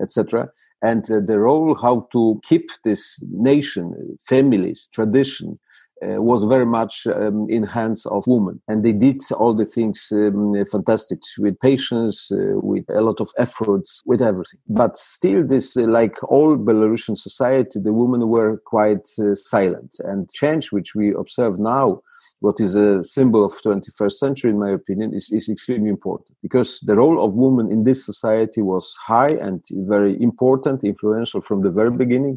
etc. 0.00 0.48
And 0.82 1.04
the 1.04 1.38
role 1.38 1.76
how 1.80 2.08
to 2.12 2.40
keep 2.42 2.70
this 2.82 3.20
nation, 3.30 4.16
families, 4.26 4.88
tradition, 4.92 5.58
uh, 6.02 6.20
was 6.20 6.42
very 6.42 6.66
much 6.66 7.06
um, 7.06 7.46
in 7.48 7.62
hands 7.62 8.04
of 8.06 8.26
women. 8.26 8.60
And 8.66 8.84
they 8.84 8.92
did 8.92 9.20
all 9.38 9.54
the 9.54 9.64
things 9.64 10.08
um, 10.10 10.54
fantastic 10.70 11.20
with 11.38 11.60
patience 11.60 12.28
uh, 12.32 12.58
with 12.60 12.84
a 12.90 13.00
lot 13.00 13.20
of 13.20 13.30
efforts 13.38 14.00
with 14.04 14.20
everything. 14.20 14.58
But 14.68 14.96
still 14.96 15.46
this 15.46 15.76
uh, 15.76 15.82
like 15.82 16.20
all 16.24 16.56
belarusian 16.56 17.16
society 17.16 17.78
the 17.78 17.92
women 17.92 18.28
were 18.28 18.60
quite 18.66 19.06
silent. 19.34 19.94
And 20.00 20.28
change 20.32 20.72
which 20.72 20.96
we 20.96 21.14
observe 21.14 21.60
now 21.60 22.00
what 22.44 22.58
is 22.60 22.74
a 22.74 23.04
symbol 23.16 23.44
of 23.44 23.52
21st 23.62 24.16
century 24.24 24.50
in 24.50 24.58
my 24.58 24.70
opinion 24.80 25.14
is, 25.18 25.30
is 25.30 25.48
extremely 25.48 25.90
important 25.96 26.36
because 26.42 26.70
the 26.80 26.96
role 27.02 27.24
of 27.24 27.34
women 27.34 27.70
in 27.70 27.84
this 27.84 28.04
society 28.04 28.62
was 28.72 28.84
high 29.12 29.34
and 29.46 29.64
very 29.94 30.20
important 30.20 30.84
influential 30.84 31.40
from 31.40 31.62
the 31.62 31.70
very 31.70 31.90
beginning 32.02 32.36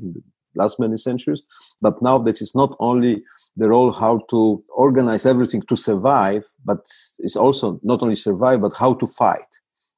last 0.62 0.80
many 0.80 0.98
centuries 0.98 1.42
but 1.82 2.02
now 2.02 2.18
that 2.26 2.42
is 2.42 2.54
not 2.56 2.72
only 2.80 3.24
the 3.58 3.70
role 3.70 3.92
how 3.92 4.20
to 4.30 4.64
organize 4.70 5.26
everything 5.26 5.62
to 5.64 5.76
survive, 5.76 6.44
but 6.64 6.86
it's 7.20 7.36
also 7.36 7.80
not 7.84 8.02
only 8.02 8.16
survive, 8.16 8.62
but 8.62 8.74
how 8.74 8.94
to 8.96 9.08
fight. 9.08 9.48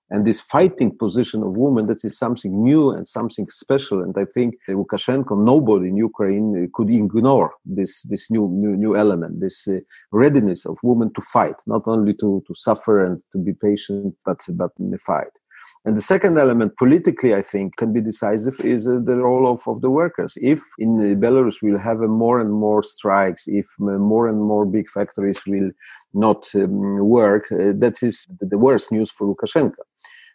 And 0.09 0.25
this 0.25 0.39
fighting 0.39 0.97
position 0.97 1.43
of 1.43 1.57
women, 1.57 1.87
that 1.87 2.05
is 2.05 2.17
something 2.17 2.63
new 2.63 2.91
and 2.91 3.05
something 3.05 3.47
special. 3.49 4.01
And 4.01 4.15
I 4.17 4.25
think 4.33 4.55
Lukashenko, 4.69 5.43
nobody 5.43 5.89
in 5.89 5.97
Ukraine 5.97 6.69
could 6.73 6.89
ignore 6.89 7.53
this, 7.65 8.03
this 8.03 8.31
new, 8.31 8.47
new, 8.47 8.77
new 8.77 8.95
element, 8.95 9.41
this 9.41 9.67
uh, 9.67 9.79
readiness 10.11 10.65
of 10.65 10.77
women 10.81 11.11
to 11.13 11.21
fight, 11.21 11.55
not 11.65 11.83
only 11.87 12.13
to, 12.15 12.41
to 12.47 12.55
suffer 12.55 13.05
and 13.05 13.21
to 13.33 13.37
be 13.37 13.53
patient, 13.53 14.15
but, 14.25 14.39
but 14.49 14.71
fight. 15.01 15.33
And 15.87 15.95
the 15.95 16.01
second 16.01 16.37
element, 16.37 16.75
politically, 16.75 17.33
I 17.33 17.41
think, 17.41 17.77
can 17.77 17.93
be 17.93 18.01
decisive 18.01 18.59
is 18.59 18.85
uh, 18.85 18.99
the 19.01 19.15
role 19.15 19.49
of, 19.49 19.61
of 19.67 19.79
the 19.79 19.89
workers. 19.89 20.33
If 20.41 20.59
in 20.77 20.99
uh, 20.99 21.15
Belarus 21.15 21.61
we'll 21.61 21.79
have 21.79 22.01
uh, 22.01 22.07
more 22.07 22.41
and 22.41 22.51
more 22.51 22.83
strikes, 22.83 23.47
if 23.47 23.67
uh, 23.79 23.91
more 24.13 24.27
and 24.27 24.41
more 24.41 24.65
big 24.65 24.89
factories 24.89 25.41
will 25.47 25.71
not 26.13 26.45
um, 26.55 26.99
work, 27.07 27.45
uh, 27.53 27.71
that 27.83 28.03
is 28.03 28.27
the 28.41 28.57
worst 28.57 28.91
news 28.91 29.09
for 29.09 29.33
Lukashenko. 29.33 29.81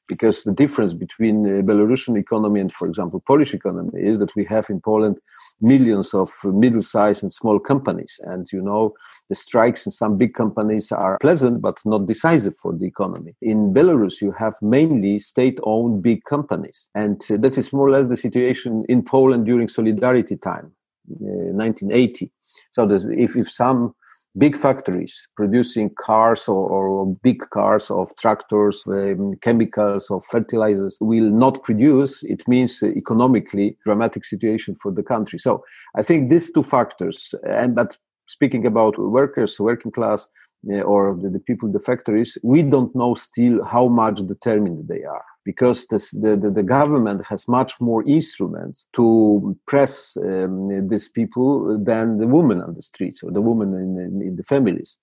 Because 0.09 0.43
the 0.43 0.53
difference 0.53 0.95
between 0.95 1.45
uh, 1.45 1.61
Belarusian 1.61 2.19
economy 2.19 2.59
and, 2.59 2.73
for 2.73 2.89
example, 2.89 3.23
Polish 3.27 3.53
economy 3.53 4.01
is 4.01 4.21
that 4.21 4.35
we 4.35 4.47
have 4.47 4.71
in 4.71 4.81
Poland 4.81 5.19
millions 5.61 6.15
of 6.15 6.31
middle-sized 6.45 7.23
and 7.23 7.33
small 7.33 7.59
companies. 7.59 8.19
And 8.25 8.47
you 8.53 8.63
know, 8.63 8.95
the 9.29 9.35
strikes 9.35 9.87
in 9.87 9.93
some 9.93 10.17
big 10.17 10.35
companies 10.35 10.93
are 10.93 11.19
pleasant 11.19 11.61
but 11.61 11.81
not 11.85 12.07
decisive 12.07 12.57
for 12.57 12.73
the 12.73 12.87
economy. 12.87 13.35
In 13.41 13.73
Belarus, 13.73 14.21
you 14.21 14.33
have 14.33 14.55
mainly 14.61 15.19
state-owned 15.19 16.03
big 16.03 16.25
companies, 16.25 16.89
and 16.95 17.21
uh, 17.31 17.37
that 17.39 17.59
is 17.59 17.73
more 17.73 17.89
or 17.89 17.93
less 17.93 18.09
the 18.09 18.17
situation 18.17 18.85
in 18.89 19.03
Poland 19.03 19.47
during 19.47 19.69
Solidarity 19.69 20.37
time, 20.37 20.73
uh, 21.11 21.53
1980. 21.55 22.31
So 22.71 22.89
if 22.91 23.37
if 23.37 23.51
some 23.51 23.95
big 24.39 24.57
factories 24.57 25.29
producing 25.37 25.91
cars 26.01 26.49
or, 26.49 26.69
or 26.69 27.17
big 27.23 27.41
cars 27.51 27.91
of 27.91 28.09
tractors, 28.19 28.83
um, 28.87 29.35
chemicals, 29.43 30.11
or 30.11 30.23
fertilizers 30.23 30.97
will 31.01 31.31
not 31.31 31.63
produce, 31.63 32.23
it 32.23 32.47
means 32.49 32.83
economically 32.83 33.77
dramatic 33.85 34.25
situation 34.25 34.75
for 34.77 34.91
the 34.91 35.03
country. 35.03 35.39
So 35.39 35.63
I 35.97 36.03
think 36.03 36.31
these 36.31 36.51
two 36.51 36.63
factors, 36.63 37.35
and 37.47 37.75
but 37.75 37.97
speaking 38.27 38.67
about 38.67 38.99
workers, 38.99 39.61
working 39.61 39.93
class, 39.93 40.29
uh, 40.73 40.81
or 40.83 41.17
the, 41.21 41.29
the, 41.29 41.41
people 41.41 41.67
in 41.67 41.73
the 41.73 41.81
factories, 41.81 42.39
we 42.45 42.63
don't 42.63 42.95
know 42.95 43.15
still 43.15 43.65
how 43.65 43.89
much 43.89 44.25
determined 44.27 44.87
they 44.89 45.03
are 45.03 45.25
because 45.45 45.87
this, 45.89 46.11
the, 46.11 46.37
the, 46.37 46.51
the, 46.51 46.63
government 46.63 47.25
has 47.29 47.49
much 47.49 47.81
more 47.81 48.05
instruments 48.05 48.87
to 48.93 49.57
press 49.67 50.17
um, 50.23 50.89
these 50.89 51.09
people 51.09 51.79
than 51.83 52.19
the 52.19 52.27
women 52.27 52.61
on 52.61 52.75
the 52.75 52.83
streets 52.83 53.23
or 53.23 53.31
the 53.33 53.41
women 53.41 53.75
in, 53.75 53.99
in, 53.99 54.23
in 54.29 54.37
the 54.37 54.45
families. 54.45 54.99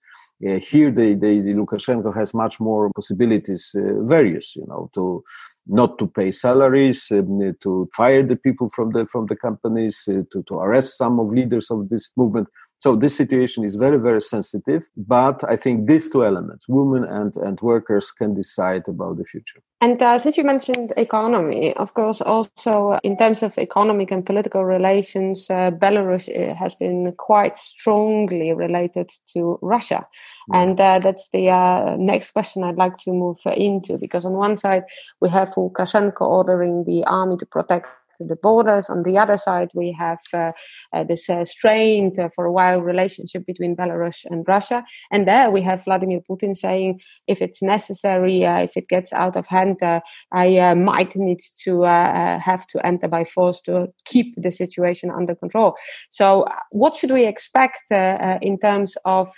Uh, 0.47 0.57
here, 0.57 0.89
the, 0.89 1.15
the, 1.15 1.41
the, 1.41 1.53
Lukashenko 1.53 2.15
has 2.15 2.33
much 2.33 2.61
more 2.61 2.89
possibilities, 2.95 3.75
uh, 3.75 4.01
various, 4.03 4.55
you 4.55 4.65
know, 4.67 4.89
to 4.93 5.21
not 5.67 5.97
to 5.99 6.07
pay 6.07 6.31
salaries, 6.31 7.07
um, 7.11 7.53
to 7.59 7.89
fire 7.93 8.23
the 8.23 8.37
people 8.37 8.69
from 8.69 8.91
the 8.93 9.05
from 9.07 9.25
the 9.25 9.35
companies, 9.35 10.07
uh, 10.07 10.23
to 10.31 10.41
to 10.47 10.55
arrest 10.55 10.97
some 10.97 11.19
of 11.19 11.27
leaders 11.27 11.69
of 11.69 11.89
this 11.89 12.09
movement. 12.15 12.47
So 12.79 12.95
this 12.95 13.15
situation 13.15 13.65
is 13.65 13.75
very, 13.75 13.97
very 13.97 14.21
sensitive. 14.21 14.87
But 14.95 15.43
I 15.47 15.55
think 15.57 15.87
these 15.87 16.09
two 16.09 16.25
elements, 16.25 16.67
women 16.67 17.03
and, 17.03 17.35
and 17.37 17.59
workers, 17.61 18.11
can 18.11 18.33
decide 18.33 18.87
about 18.87 19.17
the 19.17 19.25
future. 19.25 19.61
And 19.81 20.01
uh, 20.01 20.19
since 20.19 20.37
you 20.37 20.43
mentioned 20.43 20.91
economy, 20.97 21.73
of 21.75 21.93
course, 21.93 22.19
also 22.19 22.99
in 23.03 23.15
terms 23.15 23.43
of 23.43 23.57
economic 23.57 24.11
and 24.11 24.25
political 24.25 24.65
relations, 24.65 25.49
uh, 25.49 25.71
Belarus 25.71 26.27
uh, 26.29 26.53
has 26.55 26.75
been 26.75 27.13
quite 27.17 27.57
strongly 27.57 28.51
related 28.53 29.09
to 29.33 29.57
Russia. 29.61 30.05
Mm. 30.51 30.61
And 30.61 30.81
uh, 30.81 30.99
that's 30.99 31.29
the 31.29 31.49
uh, 31.49 31.95
next 31.97 32.31
question 32.31 32.63
I'd 32.63 32.77
like 32.77 32.97
to 32.97 33.11
move 33.11 33.39
into, 33.45 33.97
because 33.97 34.25
on 34.25 34.33
one 34.33 34.55
side, 34.55 34.83
we 35.21 35.29
have 35.29 35.49
Lukashenko 35.49 36.21
ordering 36.21 36.83
the 36.85 37.03
army 37.05 37.37
to 37.37 37.45
protect 37.45 37.87
the 38.27 38.35
borders. 38.35 38.89
On 38.89 39.03
the 39.03 39.17
other 39.17 39.37
side, 39.37 39.69
we 39.73 39.95
have 39.97 40.19
uh, 40.33 40.51
uh, 40.93 41.03
this 41.03 41.29
uh, 41.29 41.45
strained 41.45 42.19
uh, 42.19 42.29
for 42.35 42.45
a 42.45 42.51
while 42.51 42.81
relationship 42.81 43.45
between 43.45 43.75
Belarus 43.75 44.25
and 44.25 44.45
Russia. 44.47 44.83
And 45.11 45.27
there 45.27 45.49
we 45.49 45.61
have 45.61 45.83
Vladimir 45.83 46.19
Putin 46.29 46.55
saying, 46.55 47.01
if 47.27 47.41
it's 47.41 47.61
necessary, 47.61 48.45
uh, 48.45 48.59
if 48.59 48.75
it 48.75 48.87
gets 48.87 49.13
out 49.13 49.35
of 49.35 49.47
hand, 49.47 49.81
uh, 49.81 50.01
I 50.31 50.73
might 50.73 51.15
need 51.15 51.39
to 51.63 51.83
have 51.83 52.67
to 52.67 52.85
enter 52.85 53.07
by 53.07 53.23
force 53.23 53.61
to 53.61 53.87
keep 54.05 54.35
the 54.37 54.51
situation 54.51 55.11
under 55.11 55.35
control. 55.35 55.75
So, 56.09 56.45
what 56.71 56.95
should 56.95 57.11
we 57.11 57.25
expect 57.25 57.91
in 57.91 58.57
terms 58.59 58.97
of 59.05 59.29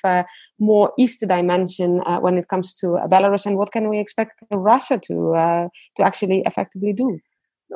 more 0.60 0.92
East 0.98 1.24
dimension 1.28 2.02
when 2.22 2.38
it 2.38 2.48
comes 2.48 2.74
to 2.76 2.98
Belarus, 3.10 3.46
and 3.46 3.58
what 3.58 3.72
can 3.72 3.90
we 3.90 4.00
expect 4.00 4.42
Russia 4.52 5.00
to 5.08 5.70
to 5.96 6.04
actually 6.04 6.44
effectively 6.46 6.94
do? 6.94 7.20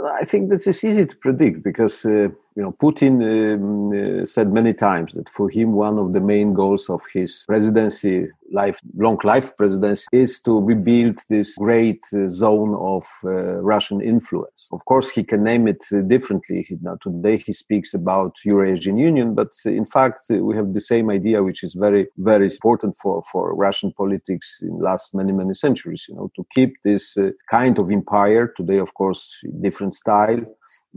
I 0.03 0.25
think 0.25 0.49
that 0.49 0.67
is 0.67 0.83
easy 0.83 1.05
to 1.05 1.15
predict 1.15 1.63
because 1.63 2.05
uh, 2.05 2.29
you 2.55 2.63
know 2.63 2.71
Putin 2.71 3.13
um, 3.21 4.21
uh, 4.21 4.25
said 4.25 4.51
many 4.51 4.73
times 4.73 5.13
that 5.13 5.29
for 5.29 5.49
him 5.49 5.73
one 5.73 5.99
of 5.99 6.13
the 6.13 6.21
main 6.21 6.53
goals 6.53 6.89
of 6.89 7.01
his 7.13 7.43
presidency, 7.47 8.27
life 8.51 8.79
long 8.95 9.19
life 9.23 9.55
presidency, 9.57 10.05
is 10.11 10.39
to 10.41 10.61
rebuild 10.61 11.19
this 11.29 11.55
great 11.55 12.03
uh, 12.13 12.29
zone 12.29 12.75
of 12.79 13.05
uh, 13.25 13.29
Russian 13.61 13.99
influence. 14.01 14.69
Of 14.71 14.85
course, 14.85 15.09
he 15.09 15.23
can 15.23 15.41
name 15.41 15.67
it 15.67 15.83
uh, 15.93 16.01
differently. 16.01 16.65
Now 16.81 16.97
today 17.01 17.37
he 17.37 17.51
speaks 17.51 17.93
about 17.93 18.37
Eurasian 18.45 18.97
Union, 18.97 19.35
but 19.35 19.51
in 19.65 19.85
fact 19.85 20.21
uh, 20.31 20.35
we 20.35 20.55
have 20.55 20.73
the 20.73 20.81
same 20.81 21.09
idea, 21.09 21.43
which 21.43 21.61
is 21.63 21.73
very 21.73 22.07
very 22.17 22.45
important 22.45 22.95
for 23.01 23.21
for 23.31 23.53
Russian 23.53 23.91
politics 23.91 24.59
in 24.61 24.79
last 24.79 25.13
many 25.13 25.33
many 25.33 25.53
centuries. 25.53 26.05
You 26.07 26.15
know, 26.15 26.31
to 26.37 26.45
keep 26.55 26.81
this 26.83 27.17
kind 27.51 27.77
of 27.79 27.91
empire 27.91 28.47
today, 28.47 28.79
of 28.79 28.93
course, 28.93 29.43
different 29.59 29.93
style 29.93 30.45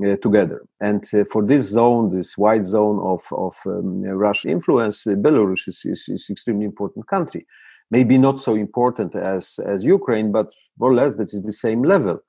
uh, 0.05 0.17
together. 0.17 0.65
And 0.81 1.05
uh, 1.15 1.25
for 1.25 1.45
this 1.45 1.65
zone, 1.67 2.17
this 2.17 2.39
wide 2.39 2.65
zone 2.65 2.99
of, 3.03 3.23
of 3.33 3.57
um, 3.67 4.03
Russian 4.03 4.51
influence, 4.51 5.07
uh, 5.07 5.11
Belarus 5.11 5.69
is, 5.69 5.83
is, 5.85 6.09
is 6.09 6.31
extremely 6.31 6.65
important 6.65 7.07
country. 7.09 7.47
Maybe 7.91 8.19
not 8.19 8.39
so 8.39 8.55
important 8.55 9.15
as, 9.15 9.59
as 9.65 9.85
Ukraine, 9.85 10.31
but 10.31 10.53
more 10.79 10.91
or 10.91 10.95
less 10.95 11.15
that 11.15 11.33
is 11.35 11.43
the 11.43 11.53
same 11.53 11.83
level. 11.83 12.21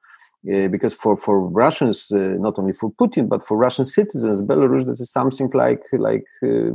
Uh, 0.50 0.70
because 0.70 0.94
for 0.94 1.18
for 1.18 1.38
Russians, 1.42 2.10
uh, 2.14 2.18
not 2.40 2.58
only 2.58 2.72
for 2.72 2.90
Putin 2.94 3.28
but 3.28 3.46
for 3.46 3.58
Russian 3.58 3.84
citizens, 3.84 4.42
Belarus 4.42 4.86
this 4.86 5.02
is 5.02 5.12
something 5.12 5.50
like 5.54 5.84
like 5.92 6.24
uh, 6.42 6.72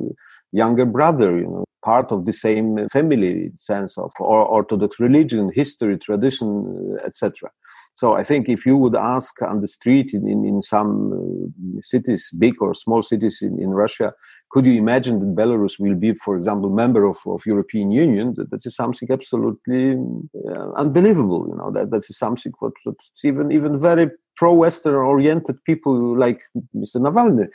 younger 0.53 0.85
brother, 0.85 1.39
you 1.39 1.47
know, 1.47 1.65
part 1.83 2.13
of 2.13 2.27
the 2.27 2.33
same 2.33 2.87
family 2.89 3.51
sense 3.55 3.97
of 3.97 4.13
or 4.21 4.45
Orthodox 4.45 5.01
religion, 5.01 5.51
history, 5.55 5.97
tradition, 5.97 6.99
etc. 7.07 7.51
So 7.95 8.15
I 8.15 8.25
think 8.25 8.49
if 8.49 8.67
you 8.67 8.77
would 8.77 8.97
ask 8.97 9.41
on 9.41 9.61
the 9.61 9.69
street 9.69 10.13
in, 10.13 10.29
in, 10.29 10.45
in 10.45 10.63
some 10.63 11.13
uh, 11.13 11.81
cities, 11.81 12.29
big 12.37 12.61
or 12.61 12.75
small 12.75 13.03
cities 13.03 13.39
in, 13.41 13.63
in 13.63 13.71
Russia, 13.71 14.13
could 14.51 14.67
you 14.67 14.73
imagine 14.73 15.21
that 15.21 15.37
Belarus 15.41 15.79
will 15.79 15.95
be, 15.95 16.13
for 16.15 16.37
example, 16.37 16.71
member 16.71 17.05
of, 17.05 17.19
of 17.27 17.47
European 17.47 17.93
Union? 17.93 18.35
That, 18.37 18.51
that 18.51 18.67
is 18.67 18.75
something 18.75 19.09
absolutely 19.13 19.93
uh, 19.93 20.73
unbelievable. 20.73 21.47
You 21.49 21.57
know 21.57 21.71
that 21.71 21.91
that 21.93 22.05
is 22.11 22.19
something 22.19 22.53
what, 22.59 22.73
even 23.23 23.53
even 23.53 23.79
very 23.79 24.11
pro-Western 24.37 24.97
oriented 24.97 25.63
people 25.65 26.19
like 26.19 26.43
Mr. 26.75 26.97
Navalny, 26.97 27.47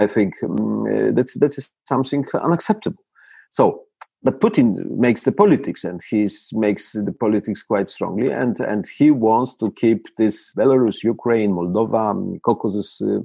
I 0.00 0.08
think 0.08 0.34
um, 0.42 0.86
uh, 0.86 1.12
that's 1.12 1.34
that 1.34 1.56
is 1.56 1.70
something 1.84 2.24
unacceptable. 2.34 3.02
So 3.50 3.84
but 4.24 4.40
Putin 4.40 4.90
makes 4.96 5.20
the 5.20 5.32
politics, 5.32 5.84
and 5.84 6.00
he 6.10 6.28
makes 6.52 6.92
the 6.92 7.12
politics 7.12 7.62
quite 7.62 7.90
strongly, 7.90 8.30
and 8.32 8.58
and 8.58 8.86
he 8.98 9.10
wants 9.10 9.54
to 9.56 9.70
keep 9.72 10.06
this 10.16 10.54
Belarus, 10.54 11.02
Ukraine, 11.02 11.52
Moldova, 11.52 12.06
Caucasus 12.42 13.02
uh, 13.02 13.20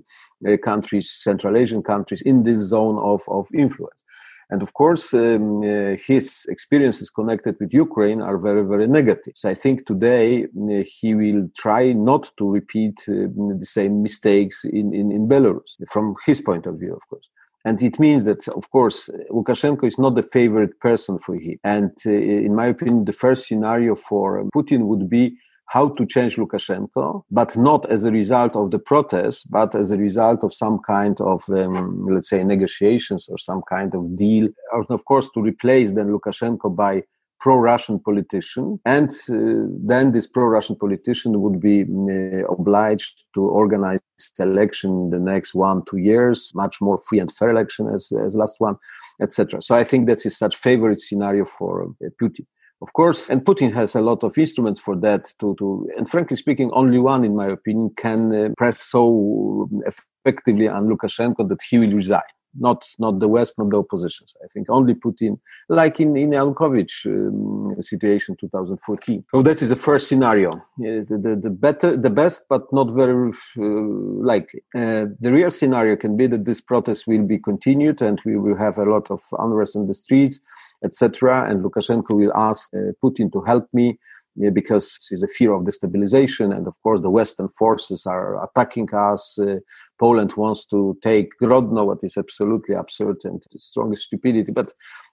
uh, 0.47 0.57
countries, 0.57 1.09
Central 1.09 1.55
Asian 1.55 1.81
countries 1.81 2.21
in 2.21 2.43
this 2.43 2.59
zone 2.59 2.97
of 2.99 3.21
of 3.27 3.47
influence. 3.53 4.03
And 4.51 4.63
of 4.63 4.73
course, 4.73 5.13
um, 5.13 5.61
uh, 5.61 5.95
his 6.09 6.45
experiences 6.49 7.11
connected 7.11 7.55
with 7.59 7.71
Ukraine 7.71 8.19
are 8.19 8.37
very, 8.39 8.63
very 8.63 8.87
negative. 8.87 9.33
So 9.35 9.47
I 9.47 9.53
think 9.53 9.85
today 9.85 10.45
uh, 10.45 10.83
he 10.83 11.13
will 11.13 11.47
try 11.55 11.93
not 11.93 12.31
to 12.39 12.49
repeat 12.49 12.97
uh, 13.07 13.29
the 13.59 13.69
same 13.77 14.01
mistakes 14.01 14.65
in, 14.65 14.91
in, 14.91 15.11
in 15.11 15.27
Belarus, 15.27 15.77
from 15.87 16.15
his 16.25 16.41
point 16.41 16.65
of 16.65 16.79
view, 16.79 16.95
of 16.95 17.07
course. 17.07 17.29
And 17.69 17.79
it 17.83 17.99
means 17.99 18.23
that, 18.23 18.47
of 18.47 18.65
course, 18.71 19.11
Lukashenko 19.29 19.83
is 19.83 19.99
not 19.99 20.15
the 20.15 20.23
favorite 20.23 20.79
person 20.79 21.19
for 21.19 21.35
him. 21.35 21.59
And 21.63 21.91
uh, 22.03 22.09
in 22.47 22.55
my 22.55 22.65
opinion, 22.65 23.05
the 23.05 23.13
first 23.23 23.47
scenario 23.47 23.93
for 23.93 24.43
Putin 24.55 24.87
would 24.87 25.07
be 25.07 25.37
how 25.67 25.89
to 25.89 26.03
change 26.07 26.35
Lukashenko, 26.37 27.21
but 27.29 27.55
not 27.55 27.85
as 27.91 28.05
a 28.05 28.11
result 28.11 28.55
of 28.55 28.71
the 28.71 28.79
protests, 28.79 29.43
but 29.43 29.75
as 29.75 29.91
a 29.91 29.97
result 29.97 30.43
of 30.43 30.51
some 30.51 30.79
kind 30.79 31.21
of, 31.21 31.43
um, 31.49 32.07
let's 32.09 32.29
say, 32.29 32.43
negotiations 32.43 33.29
or 33.29 33.37
some 33.37 33.61
kind 33.69 33.93
of 33.93 34.15
deal. 34.15 34.47
Or, 34.73 34.83
of 34.89 35.05
course, 35.05 35.29
to 35.35 35.39
replace 35.39 35.93
then 35.93 36.07
Lukashenko 36.07 36.75
by 36.75 37.03
pro-Russian 37.39 37.99
politician, 37.99 38.79
and 38.85 39.09
uh, 39.29 39.67
then 39.85 40.11
this 40.11 40.27
pro-Russian 40.27 40.75
politician 40.75 41.41
would 41.41 41.59
be 41.59 41.83
uh, 41.83 42.45
obliged 42.51 43.23
to 43.33 43.41
organize 43.41 43.99
election 44.39 44.91
in 44.91 45.09
the 45.11 45.19
next 45.19 45.53
one 45.53 45.83
two 45.89 45.97
years, 45.97 46.51
much 46.53 46.81
more 46.81 46.97
free 46.97 47.19
and 47.19 47.31
fair 47.31 47.49
election 47.49 47.87
as 47.93 48.11
as 48.25 48.35
last 48.35 48.59
one, 48.59 48.75
etc. 49.21 49.61
So 49.61 49.75
I 49.75 49.83
think 49.83 50.07
that 50.07 50.25
is 50.25 50.37
such 50.37 50.55
favorite 50.55 50.99
scenario 50.99 51.45
for 51.45 51.83
uh, 51.83 52.09
Putin. 52.21 52.45
Of 52.81 52.93
course, 52.93 53.29
and 53.29 53.43
Putin 53.43 53.73
has 53.73 53.93
a 53.95 54.01
lot 54.01 54.23
of 54.23 54.37
instruments 54.37 54.79
for 54.79 54.95
that. 54.97 55.33
To, 55.39 55.55
to 55.59 55.89
and 55.97 56.09
frankly 56.09 56.37
speaking, 56.37 56.71
only 56.73 56.99
one, 56.99 57.25
in 57.25 57.35
my 57.35 57.47
opinion, 57.47 57.91
can 57.97 58.33
uh, 58.33 58.49
press 58.57 58.81
so 58.81 59.69
effectively 59.85 60.67
on 60.67 60.87
Lukashenko 60.87 61.47
that 61.49 61.61
he 61.69 61.77
will 61.79 61.91
resign 61.91 62.31
not 62.57 62.85
not 62.97 63.19
the 63.19 63.27
West, 63.27 63.57
not 63.57 63.69
the 63.69 63.77
oppositions. 63.77 64.35
I 64.43 64.47
think 64.47 64.69
only 64.69 64.93
Putin, 64.93 65.39
like 65.67 65.99
in 65.99 66.15
in 66.17 66.31
Yanukovych 66.31 67.05
um, 67.05 67.81
situation 67.81 68.35
2014. 68.35 69.25
So 69.29 69.41
that 69.41 69.61
is 69.61 69.69
the 69.69 69.75
first 69.75 70.07
scenario, 70.07 70.51
the, 70.77 71.05
the, 71.07 71.39
the, 71.41 71.49
better, 71.49 71.95
the 71.95 72.09
best, 72.09 72.45
but 72.49 72.71
not 72.71 72.91
very 72.91 73.31
uh, 73.57 73.61
likely. 73.61 74.61
Uh, 74.75 75.05
the 75.19 75.31
real 75.31 75.49
scenario 75.49 75.95
can 75.95 76.17
be 76.17 76.27
that 76.27 76.45
this 76.45 76.61
protest 76.61 77.07
will 77.07 77.25
be 77.25 77.37
continued, 77.37 78.01
and 78.01 78.21
we 78.25 78.37
will 78.37 78.57
have 78.57 78.77
a 78.77 78.85
lot 78.85 79.09
of 79.11 79.21
unrest 79.37 79.75
in 79.75 79.87
the 79.87 79.93
streets, 79.93 80.39
etc. 80.83 81.49
And 81.49 81.63
Lukashenko 81.63 82.11
will 82.11 82.33
ask 82.35 82.69
uh, 82.73 82.91
Putin 83.03 83.31
to 83.33 83.41
help 83.41 83.67
me 83.73 83.99
yeah, 84.35 84.49
because 84.49 85.07
it's 85.11 85.23
a 85.23 85.27
fear 85.27 85.53
of 85.53 85.63
destabilization. 85.63 86.55
And 86.55 86.67
of 86.67 86.75
course, 86.81 87.01
the 87.01 87.09
Western 87.09 87.49
forces 87.49 88.05
are 88.05 88.43
attacking 88.43 88.93
us. 88.93 89.37
Uh, 89.37 89.57
Poland 89.99 90.33
wants 90.37 90.65
to 90.67 90.97
take 91.01 91.31
Grodno, 91.41 91.85
what 91.85 92.03
is 92.03 92.17
absolutely 92.17 92.75
absurd 92.75 93.17
and 93.23 93.43
the 93.51 93.59
strongest 93.59 94.05
stupidity. 94.05 94.51
But 94.51 94.71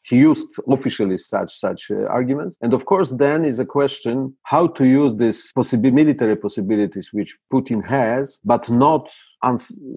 he 0.09 0.17
used 0.17 0.49
officially 0.69 1.19
such 1.19 1.53
such 1.65 1.91
uh, 1.91 2.05
arguments. 2.19 2.57
And 2.63 2.73
of 2.73 2.85
course, 2.85 3.11
then 3.11 3.45
is 3.45 3.59
a 3.59 3.65
question 3.79 4.35
how 4.45 4.69
to 4.69 4.85
use 4.85 5.13
these 5.17 5.53
possible 5.53 5.91
military 5.91 6.37
possibilities 6.37 7.13
which 7.13 7.37
Putin 7.53 7.81
has, 7.89 8.41
but 8.45 8.69
not 8.71 9.11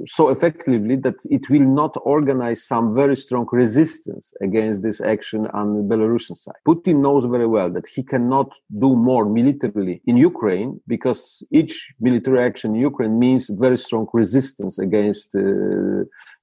so 0.06 0.30
effectively 0.30 0.96
that 0.96 1.16
it 1.30 1.50
will 1.50 1.68
not 1.82 1.96
organize 2.04 2.64
some 2.64 2.94
very 2.94 3.16
strong 3.16 3.48
resistance 3.52 4.34
against 4.42 4.84
this 4.84 5.02
action 5.02 5.48
on 5.54 5.76
the 5.76 5.96
Belarusian 5.96 6.38
side. 6.38 6.62
Putin 6.68 7.02
knows 7.02 7.26
very 7.26 7.48
well 7.48 7.70
that 7.72 7.88
he 7.88 8.04
cannot 8.04 8.54
do 8.78 8.96
more 8.96 9.26
militarily 9.26 10.02
in 10.06 10.18
Ukraine 10.18 10.80
because 10.88 11.44
each 11.52 11.74
military 12.00 12.44
action 12.44 12.76
in 12.76 12.82
Ukraine 12.82 13.18
means 13.18 13.50
very 13.50 13.78
strong 13.78 14.08
resistance 14.14 14.78
against, 14.78 15.36
uh, 15.36 15.42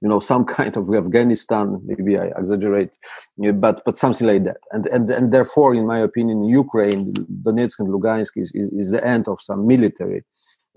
you 0.01 0.09
know, 0.09 0.19
some 0.19 0.43
kind 0.57 0.75
of 0.75 0.93
Afghanistan. 0.93 1.79
Maybe 1.85 2.17
I 2.17 2.27
exaggerate, 2.41 2.91
but 3.59 3.83
but 3.85 3.97
something 3.97 4.27
like 4.27 4.43
that. 4.45 4.61
And 4.71 4.85
and 4.87 5.09
and 5.09 5.31
therefore, 5.31 5.75
in 5.75 5.85
my 5.85 5.99
opinion, 5.99 6.43
Ukraine, 6.43 7.13
Donetsk 7.43 7.79
and 7.79 7.89
Lugansk 7.89 8.33
is, 8.35 8.51
is, 8.53 8.69
is 8.69 8.91
the 8.91 9.05
end 9.05 9.27
of 9.27 9.41
some 9.41 9.67
military 9.67 10.23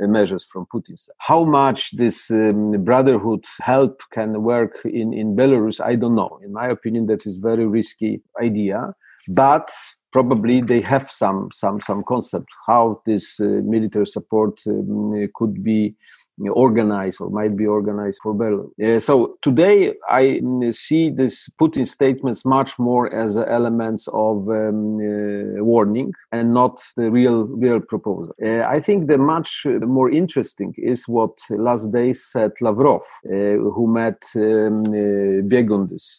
measures 0.08 0.44
from 0.50 0.66
Putin's 0.66 1.04
side. 1.04 1.14
How 1.18 1.44
much 1.44 1.90
this 1.92 2.30
um, 2.30 2.72
brotherhood 2.84 3.44
help 3.60 4.02
can 4.12 4.42
work 4.42 4.80
in, 4.84 5.12
in 5.12 5.36
Belarus, 5.36 5.78
I 5.80 5.94
don't 5.94 6.14
know. 6.14 6.40
In 6.42 6.52
my 6.52 6.68
opinion, 6.68 7.06
that 7.06 7.26
is 7.26 7.36
very 7.36 7.66
risky 7.66 8.22
idea, 8.40 8.94
but 9.28 9.70
probably 10.12 10.60
they 10.60 10.80
have 10.80 11.10
some 11.10 11.48
some 11.52 11.80
some 11.80 12.02
concept 12.02 12.48
how 12.66 13.00
this 13.06 13.38
uh, 13.40 13.44
military 13.44 14.06
support 14.06 14.60
um, 14.66 15.28
could 15.34 15.62
be 15.62 15.94
organized 16.48 17.20
or 17.20 17.30
might 17.30 17.56
be 17.56 17.66
organized 17.66 18.20
for 18.22 18.34
Belarus. 18.34 18.70
Uh, 18.82 19.00
so 19.00 19.36
today 19.42 19.94
I 20.08 20.40
mm, 20.42 20.74
see 20.74 21.10
this 21.10 21.48
Putin 21.60 21.86
statements 21.86 22.44
much 22.44 22.78
more 22.78 23.12
as 23.14 23.36
elements 23.36 24.08
of 24.08 24.48
um, 24.48 24.96
uh, 24.96 25.62
warning 25.64 26.12
and 26.32 26.54
not 26.54 26.80
the 26.96 27.10
real 27.10 27.44
real 27.44 27.80
proposal. 27.80 28.34
Uh, 28.44 28.62
I 28.62 28.80
think 28.80 29.08
the 29.08 29.18
much 29.18 29.66
more 29.66 30.10
interesting 30.10 30.74
is 30.78 31.06
what 31.08 31.38
last 31.50 31.92
day 31.92 32.12
said 32.12 32.52
Lavrov, 32.60 33.02
uh, 33.26 33.30
who 33.74 33.86
met 33.86 34.22
um, 34.36 34.84
uh, 34.84 35.42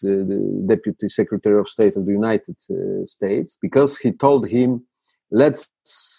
uh, 0.04 0.24
the 0.32 0.64
Deputy 0.68 1.10
Secretary 1.10 1.60
of 1.60 1.68
State 1.68 1.96
of 1.96 2.06
the 2.06 2.12
United 2.12 2.56
States, 3.06 3.58
because 3.62 3.98
he 3.98 4.12
told 4.12 4.48
him 4.48 4.84
let's 5.32 5.70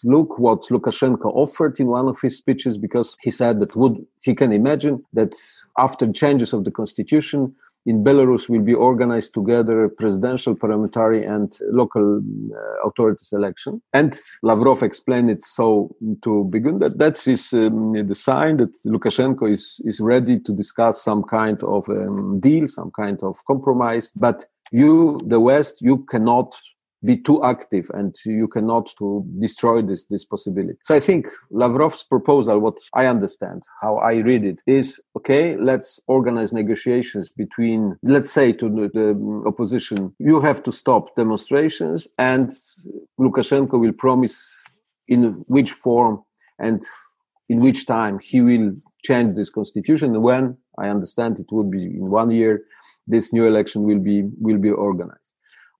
look 0.04 0.38
what 0.38 0.62
Lukashenko 0.70 1.26
offered 1.26 1.78
in 1.78 1.86
one 1.86 2.08
of 2.08 2.20
his 2.20 2.36
speeches 2.38 2.78
because 2.78 3.16
he 3.20 3.30
said 3.30 3.60
that 3.60 3.76
would 3.76 3.96
he 4.20 4.34
can 4.34 4.52
imagine 4.52 5.04
that 5.12 5.34
after 5.78 6.10
changes 6.10 6.52
of 6.52 6.64
the 6.64 6.70
constitution 6.70 7.54
in 7.84 8.04
Belarus 8.04 8.48
will 8.48 8.62
be 8.62 8.74
organized 8.74 9.34
together 9.34 9.88
presidential, 9.88 10.54
parliamentary, 10.54 11.24
and 11.24 11.56
local 11.62 12.18
uh, 12.18 12.88
authorities 12.88 13.32
election. 13.32 13.82
And 13.92 14.16
Lavrov 14.42 14.82
explained 14.82 15.30
it 15.30 15.42
so 15.42 15.94
to 16.22 16.44
begin 16.44 16.78
that 16.78 16.98
that 16.98 17.26
is 17.26 17.52
um, 17.52 17.94
the 18.06 18.14
sign 18.14 18.58
that 18.58 18.72
Lukashenko 18.86 19.52
is 19.52 19.80
is 19.84 20.00
ready 20.00 20.38
to 20.40 20.52
discuss 20.52 21.02
some 21.02 21.24
kind 21.24 21.62
of 21.64 21.88
um, 21.88 22.40
deal, 22.40 22.68
some 22.68 22.92
kind 22.92 23.20
of 23.22 23.36
compromise. 23.46 24.10
But 24.14 24.44
you, 24.70 25.18
the 25.26 25.40
West, 25.40 25.82
you 25.82 25.98
cannot 26.04 26.54
be 27.04 27.16
too 27.16 27.42
active 27.44 27.90
and 27.94 28.14
you 28.24 28.48
cannot 28.48 28.92
to 28.98 29.24
destroy 29.38 29.82
this 29.82 30.04
this 30.06 30.24
possibility. 30.24 30.78
So 30.84 30.94
i 30.94 31.00
think 31.00 31.28
lavrov's 31.50 32.02
proposal 32.02 32.58
what 32.58 32.78
i 32.94 33.06
understand 33.06 33.62
how 33.80 33.96
i 33.96 34.14
read 34.14 34.44
it 34.44 34.58
is 34.66 35.00
okay 35.16 35.56
let's 35.56 36.00
organize 36.06 36.52
negotiations 36.52 37.28
between 37.28 37.96
let's 38.02 38.30
say 38.30 38.52
to 38.52 38.68
the, 38.68 38.88
the 38.94 39.42
opposition 39.46 40.14
you 40.18 40.40
have 40.40 40.62
to 40.62 40.72
stop 40.72 41.14
demonstrations 41.16 42.06
and 42.18 42.50
lukashenko 43.18 43.78
will 43.78 43.92
promise 43.92 44.36
in 45.08 45.44
which 45.48 45.72
form 45.72 46.22
and 46.58 46.84
in 47.48 47.60
which 47.60 47.86
time 47.86 48.18
he 48.20 48.40
will 48.40 48.72
change 49.04 49.34
this 49.34 49.50
constitution. 49.50 50.22
When 50.22 50.56
i 50.78 50.88
understand 50.88 51.38
it 51.38 51.46
will 51.50 51.68
be 51.68 51.84
in 51.84 52.10
one 52.10 52.30
year 52.30 52.62
this 53.06 53.32
new 53.32 53.44
election 53.46 53.82
will 53.82 53.98
be 53.98 54.22
will 54.40 54.58
be 54.58 54.70
organized 54.70 55.31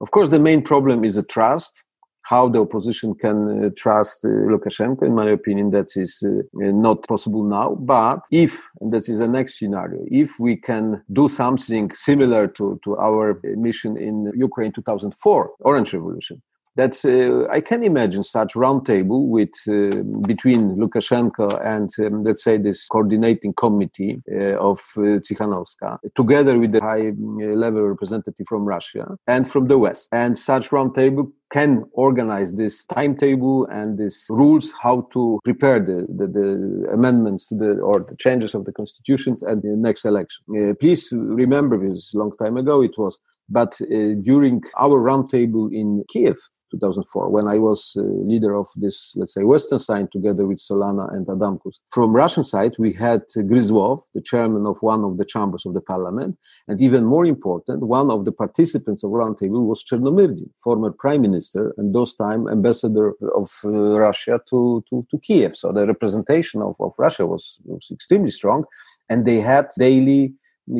of 0.02 0.10
course, 0.10 0.28
the 0.28 0.40
main 0.40 0.62
problem 0.62 1.04
is 1.04 1.14
the 1.14 1.22
trust. 1.22 1.84
How 2.24 2.48
the 2.48 2.60
opposition 2.60 3.14
can 3.14 3.64
uh, 3.64 3.70
trust 3.76 4.24
uh, 4.24 4.28
Lukashenko, 4.28 5.02
in 5.02 5.14
my 5.14 5.30
opinion, 5.30 5.70
that 5.70 5.96
is 5.96 6.22
uh, 6.24 6.42
not 6.52 7.06
possible 7.06 7.42
now. 7.44 7.74
But 7.74 8.20
if, 8.30 8.62
and 8.80 8.92
that 8.92 9.08
is 9.08 9.18
the 9.18 9.28
next 9.28 9.58
scenario, 9.58 10.00
if 10.08 10.38
we 10.38 10.56
can 10.56 11.02
do 11.12 11.28
something 11.28 11.92
similar 11.94 12.46
to, 12.48 12.80
to 12.84 12.96
our 12.96 13.40
mission 13.56 13.96
in 13.96 14.32
Ukraine 14.36 14.72
2004, 14.72 15.50
Orange 15.60 15.92
Revolution, 15.94 16.42
that 16.76 17.04
uh, 17.04 17.52
I 17.52 17.60
can 17.60 17.82
imagine 17.82 18.24
such 18.24 18.54
roundtable 18.54 19.28
with 19.28 19.50
uh, 19.68 20.02
between 20.26 20.76
Lukashenko 20.76 21.64
and 21.64 21.90
um, 22.04 22.24
let's 22.24 22.42
say 22.42 22.56
this 22.56 22.88
coordinating 22.88 23.52
committee 23.54 24.22
uh, 24.32 24.56
of 24.56 24.80
uh, 24.96 25.20
Tsikhanouska, 25.20 25.98
together 26.14 26.58
with 26.58 26.72
the 26.72 26.80
high 26.80 27.08
uh, 27.08 27.56
level 27.56 27.82
representative 27.82 28.46
from 28.48 28.64
Russia 28.64 29.16
and 29.26 29.50
from 29.50 29.68
the 29.68 29.78
West, 29.78 30.08
and 30.12 30.38
such 30.38 30.70
roundtable 30.70 31.30
can 31.52 31.84
organize 31.92 32.54
this 32.54 32.86
timetable 32.86 33.66
and 33.66 33.98
these 33.98 34.24
rules 34.30 34.72
how 34.82 35.06
to 35.12 35.38
prepare 35.44 35.78
the, 35.78 36.06
the, 36.08 36.26
the, 36.26 36.88
amendments 36.90 37.46
to 37.46 37.54
the 37.54 37.72
or 37.80 38.00
the 38.00 38.16
changes 38.16 38.54
of 38.54 38.64
the 38.64 38.72
constitution 38.72 39.36
at 39.46 39.60
the 39.60 39.68
next 39.68 40.06
election. 40.06 40.42
Uh, 40.56 40.72
please 40.80 41.12
remember 41.12 41.76
this 41.76 42.14
long 42.14 42.32
time 42.38 42.56
ago 42.56 42.80
it 42.80 42.96
was, 42.96 43.18
but 43.50 43.78
uh, 43.82 44.14
during 44.22 44.62
our 44.78 44.98
roundtable 44.98 45.70
in 45.70 46.02
Kiev 46.08 46.38
2004, 46.72 47.28
when 47.28 47.46
I 47.46 47.58
was 47.58 47.92
uh, 47.96 48.02
leader 48.02 48.54
of 48.56 48.66
this, 48.74 49.12
let's 49.16 49.34
say, 49.34 49.44
Western 49.44 49.78
side 49.78 50.08
together 50.10 50.44
with 50.46 50.58
Solana 50.58 51.12
and 51.14 51.26
Adamkus. 51.26 51.76
From 51.88 52.12
Russian 52.12 52.44
side, 52.44 52.74
we 52.78 52.92
had 52.92 53.22
Gryzlov, 53.36 54.00
the 54.14 54.20
chairman 54.20 54.66
of 54.66 54.78
one 54.80 55.04
of 55.04 55.18
the 55.18 55.24
chambers 55.24 55.64
of 55.66 55.74
the 55.74 55.80
parliament. 55.80 56.36
And 56.68 56.80
even 56.82 57.04
more 57.04 57.26
important, 57.26 57.82
one 57.82 58.10
of 58.10 58.24
the 58.24 58.32
participants 58.32 59.04
of 59.04 59.10
roundtable 59.10 59.64
was 59.66 59.84
Chernomyrdin, 59.84 60.48
former 60.64 60.90
prime 60.90 61.22
minister 61.22 61.74
and 61.76 61.94
those 61.94 62.14
time 62.14 62.48
ambassador 62.48 63.12
of 63.34 63.50
uh, 63.64 63.68
Russia 64.06 64.40
to, 64.50 64.82
to, 64.88 65.06
to 65.10 65.18
Kiev. 65.18 65.56
So 65.56 65.72
the 65.72 65.86
representation 65.86 66.62
of, 66.62 66.74
of 66.80 66.94
Russia 66.98 67.26
was, 67.26 67.58
was 67.64 67.88
extremely 67.92 68.30
strong. 68.30 68.64
And 69.08 69.26
they 69.26 69.40
had 69.40 69.68
daily 69.78 70.34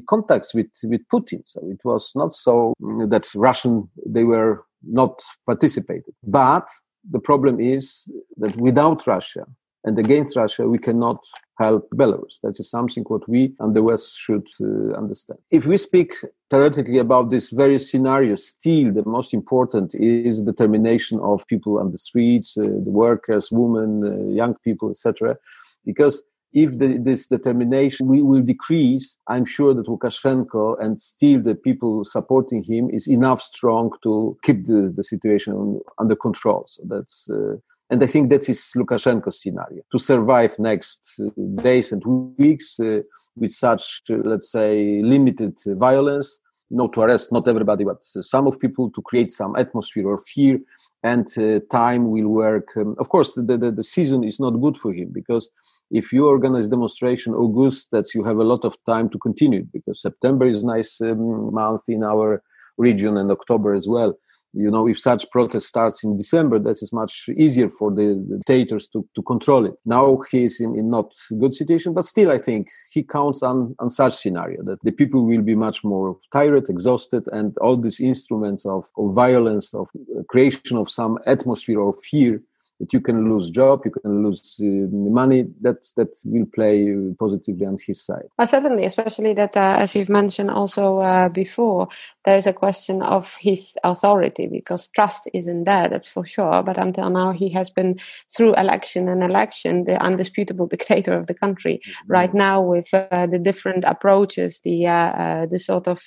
contacts 0.09 0.55
with, 0.55 0.69
with 0.85 1.03
Putin. 1.13 1.43
So 1.45 1.61
it 1.65 1.81
was 1.85 2.13
not 2.15 2.33
so 2.33 2.75
that 3.09 3.29
Russian, 3.35 3.89
they 4.07 4.25
were 4.25 4.65
not 4.85 5.21
participated. 5.47 6.15
But 6.23 6.69
the 7.09 7.21
problem 7.21 7.61
is 7.61 8.07
that 8.37 8.57
without 8.57 9.07
Russia 9.07 9.47
and 9.85 9.99
against 9.99 10.37
Russia, 10.37 10.69
we 10.69 10.79
cannot 10.79 11.19
help 11.59 11.89
Belarus. 11.91 12.39
That's 12.43 12.69
something 12.69 13.05
what 13.05 13.29
we 13.29 13.55
and 13.61 13.75
the 13.75 13.83
West 13.83 14.17
should 14.17 14.47
uh, 14.61 14.97
understand. 14.97 15.39
If 15.51 15.67
we 15.67 15.77
speak 15.77 16.15
theoretically 16.51 16.99
about 16.99 17.31
this 17.31 17.51
very 17.51 17.79
scenario, 17.79 18.37
still 18.37 18.93
the 18.93 19.05
most 19.05 19.35
important 19.35 19.95
is 19.95 20.43
determination 20.43 21.19
of 21.21 21.47
people 21.47 21.79
on 21.79 21.91
the 21.91 21.99
streets, 21.99 22.57
uh, 22.57 22.63
the 22.63 22.91
workers, 22.91 23.51
women, 23.51 23.91
uh, 24.05 24.33
young 24.33 24.55
people, 24.65 24.91
etc. 24.91 25.37
Because 25.85 26.23
if 26.53 26.79
the, 26.79 26.99
this 26.99 27.29
determination 27.29 28.07
will 28.07 28.43
decrease, 28.43 29.17
I'm 29.29 29.45
sure 29.45 29.75
that 29.75 29.87
Lukashenko 29.87 30.83
and 30.83 31.01
still 31.01 31.41
the 31.41 31.55
people 31.55 32.05
supporting 32.05 32.63
him 32.63 32.91
is 32.91 33.09
enough 33.09 33.41
strong 33.41 33.91
to 34.03 34.37
keep 34.43 34.67
the, 34.67 34.93
the 34.95 35.05
situation 35.05 35.81
under 35.99 36.17
control. 36.17 36.65
So 36.69 36.83
that's, 36.87 37.29
uh, 37.31 37.57
and 37.91 38.03
I 38.03 38.07
think 38.07 38.31
that 38.31 38.49
is 38.49 38.73
Lukashenko's 38.77 39.41
scenario 39.41 39.83
to 39.91 39.99
survive 39.99 40.59
next 40.59 41.21
uh, 41.21 41.31
days 41.63 41.93
and 41.93 42.03
weeks 42.39 42.79
uh, 42.81 43.01
with 43.37 43.53
such, 43.53 44.03
uh, 44.11 44.17
let's 44.25 44.51
say, 44.51 45.01
limited 45.03 45.59
violence. 45.67 46.39
Not 46.75 46.95
to 46.95 47.03
arrest 47.03 47.33
not 47.33 47.47
everybody, 47.49 47.85
but 47.85 48.03
some 48.03 48.47
of 48.47 48.59
people 48.59 48.91
to 48.93 49.03
create 49.03 49.31
some 49.31 49.55
atmosphere 49.57 50.09
or 50.09 50.17
fear, 50.17 50.59
and 51.03 51.27
uh, 51.37 51.61
time 51.71 52.11
will 52.11 52.29
work. 52.29 52.69
Um, 52.79 52.95
of 52.99 53.11
course, 53.11 53.35
the, 53.35 53.43
the, 53.43 53.71
the 53.71 53.85
season 53.85 54.25
is 54.25 54.41
not 54.41 54.53
good 54.53 54.79
for 54.79 54.91
him 54.91 55.11
because 55.13 55.51
if 55.93 56.13
you 56.13 56.27
organize 56.27 56.69
demonstration 56.69 57.35
August, 57.35 57.91
that 57.93 58.15
you 58.15 58.25
have 58.25 58.39
a 58.39 58.45
lot 58.45 58.65
of 58.65 58.77
time 58.87 59.11
to 59.11 59.19
continue 59.19 59.65
because 59.73 60.01
September 60.01 60.47
is 60.47 60.65
nice 60.65 61.01
um, 61.03 61.53
month 61.53 61.83
in 61.89 62.03
our 62.03 62.43
region 62.79 63.17
and 63.19 63.31
October 63.31 63.75
as 63.75 63.87
well. 63.87 64.17
You 64.55 64.71
know, 64.71 64.87
if 64.87 64.99
such 64.99 65.31
protest 65.31 65.67
starts 65.67 66.05
in 66.05 66.17
December, 66.17 66.59
that 66.59 66.83
is 66.83 66.93
much 66.93 67.29
easier 67.37 67.71
for 67.71 67.91
the, 67.91 68.23
the 68.29 68.37
dictators 68.47 68.87
to, 68.89 69.07
to 69.15 69.23
control 69.23 69.65
it. 69.65 69.75
Now 69.87 70.19
he 70.31 70.45
is 70.45 70.61
in, 70.61 70.77
in 70.77 70.91
not 70.91 71.13
good 71.39 71.55
situation, 71.55 71.95
but 71.95 72.05
still 72.05 72.31
I 72.31 72.39
think 72.39 72.69
he 72.91 73.03
counts 73.03 73.43
on, 73.43 73.75
on 73.79 73.89
such 73.89 74.15
scenario 74.15 74.63
that 74.65 74.83
the 74.83 74.93
people 74.93 75.27
will 75.27 75.41
be 75.41 75.55
much 75.55 75.85
more 75.85 76.19
tired, 76.33 76.69
exhausted, 76.69 77.25
and 77.33 77.57
all 77.59 77.79
these 77.79 78.01
instruments 78.01 78.67
of, 78.67 78.87
of 78.99 79.15
violence, 79.15 79.73
of 79.73 79.89
creation 80.29 80.77
of 80.77 80.91
some 80.91 81.19
atmosphere 81.27 81.81
or 81.81 81.95
fear 81.95 82.43
that 82.83 82.93
you 82.93 83.01
can 83.01 83.33
lose 83.33 83.49
job, 83.51 83.83
you 83.85 83.93
can 83.93 84.25
lose 84.25 84.61
uh, 84.61 84.65
money. 84.91 85.47
That's 85.61 85.93
that 85.93 86.09
will 86.25 86.47
play 86.47 86.93
positively 87.17 87.65
on 87.65 87.79
his 87.87 88.05
side. 88.05 88.27
Well, 88.37 88.49
certainly, 88.49 88.85
especially 88.85 89.35
that, 89.35 89.57
uh, 89.57 89.77
as 89.79 89.95
you've 89.95 90.09
mentioned 90.11 90.51
also 90.51 90.99
uh, 90.99 91.29
before, 91.29 91.87
there 92.25 92.37
is 92.37 92.49
a 92.49 92.53
question 92.53 93.01
of 93.01 93.37
his 93.37 93.77
authority 93.85 94.49
because 94.49 94.89
trust 94.89 95.31
isn't 95.33 95.63
there. 95.63 95.87
That's 95.87 96.09
for 96.09 96.27
sure. 96.27 96.65
But 96.65 96.77
until 96.77 97.09
now, 97.09 97.31
he 97.31 97.51
has 97.51 97.71
been 97.71 98.01
through 98.37 98.55
election 98.55 99.09
and 99.09 99.23
election 99.23 99.85
the 99.85 100.03
undisputable 100.03 100.67
dictator 100.75 101.13
of 101.13 101.29
the 101.29 101.35
country. 101.35 101.79
Mm-hmm. 101.79 102.13
Right 102.13 102.35
now, 102.35 102.61
with 102.63 102.93
uh, 102.93 103.27
the 103.29 103.39
different 103.39 103.85
approaches, 103.85 104.61
the 104.65 104.89
uh, 104.89 105.47
the 105.49 105.61
sort 105.61 105.87
of 105.87 106.03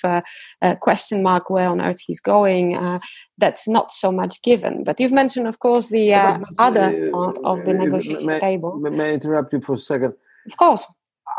question 0.82 1.24
mark 1.24 1.50
where 1.50 1.70
on 1.70 1.80
earth 1.80 2.02
he's 2.06 2.20
going 2.20 3.00
that's 3.38 3.68
not 3.68 3.92
so 3.92 4.12
much 4.12 4.42
given. 4.42 4.84
But 4.84 5.00
you've 5.00 5.12
mentioned, 5.12 5.48
of 5.48 5.60
course, 5.60 5.90
the 5.90 6.14
uh, 6.14 6.40
other 6.67 7.08
uh, 7.08 7.12
part 7.12 7.38
of 7.43 7.65
the 7.65 7.73
negotiation 7.73 8.25
may, 8.25 8.39
table. 8.39 8.71
May 8.78 9.10
I 9.10 9.13
interrupt 9.13 9.54
you 9.54 9.62
for 9.62 9.75
a 9.75 9.84
second? 9.91 10.13
Of 10.45 10.58
course. 10.58 10.86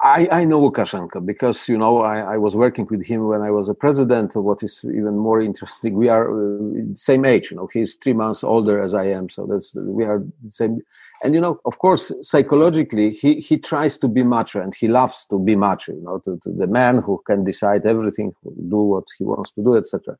I, 0.03 0.29
I 0.31 0.45
know 0.45 0.61
Lukashenko 0.61 1.25
because 1.25 1.69
you 1.69 1.79
know 1.79 2.01
I, 2.01 2.35
I 2.35 2.37
was 2.37 2.55
working 2.55 2.87
with 2.91 3.03
him 3.05 3.29
when 3.29 3.41
I 3.41 3.51
was 3.51 3.69
a 3.69 3.75
president. 3.75 4.37
What 4.37 4.63
is 4.63 4.85
even 4.85 5.17
more 5.17 5.41
interesting, 5.41 5.95
we 5.95 6.09
are 6.09 6.27
uh, 6.29 6.69
same 6.95 7.25
age. 7.25 7.51
You 7.51 7.57
know, 7.57 7.69
he's 7.73 7.95
three 7.95 8.13
months 8.13 8.45
older 8.45 8.83
as 8.83 8.93
I 8.93 9.07
am, 9.07 9.29
so 9.31 9.47
that's 9.47 9.75
we 9.75 10.05
are 10.05 10.23
the 10.45 10.51
same. 10.51 10.83
And 11.23 11.35
you 11.35 11.41
know, 11.41 11.61
of 11.65 11.79
course, 11.79 12.13
psychologically, 12.21 13.11
he 13.15 13.41
he 13.41 13.57
tries 13.57 13.97
to 13.99 14.09
be 14.09 14.23
macho 14.23 14.61
and 14.61 14.75
he 14.75 14.87
loves 14.87 15.25
to 15.27 15.39
be 15.39 15.57
macho. 15.57 15.93
You 15.93 16.03
know, 16.03 16.19
to, 16.27 16.39
to 16.43 16.51
the 16.51 16.67
man 16.67 16.99
who 16.99 17.23
can 17.27 17.45
decide 17.45 17.87
everything, 17.87 18.35
do 18.45 18.77
what 18.77 19.07
he 19.17 19.25
wants 19.25 19.53
to 19.53 19.63
do, 19.63 19.77
etc. 19.77 20.19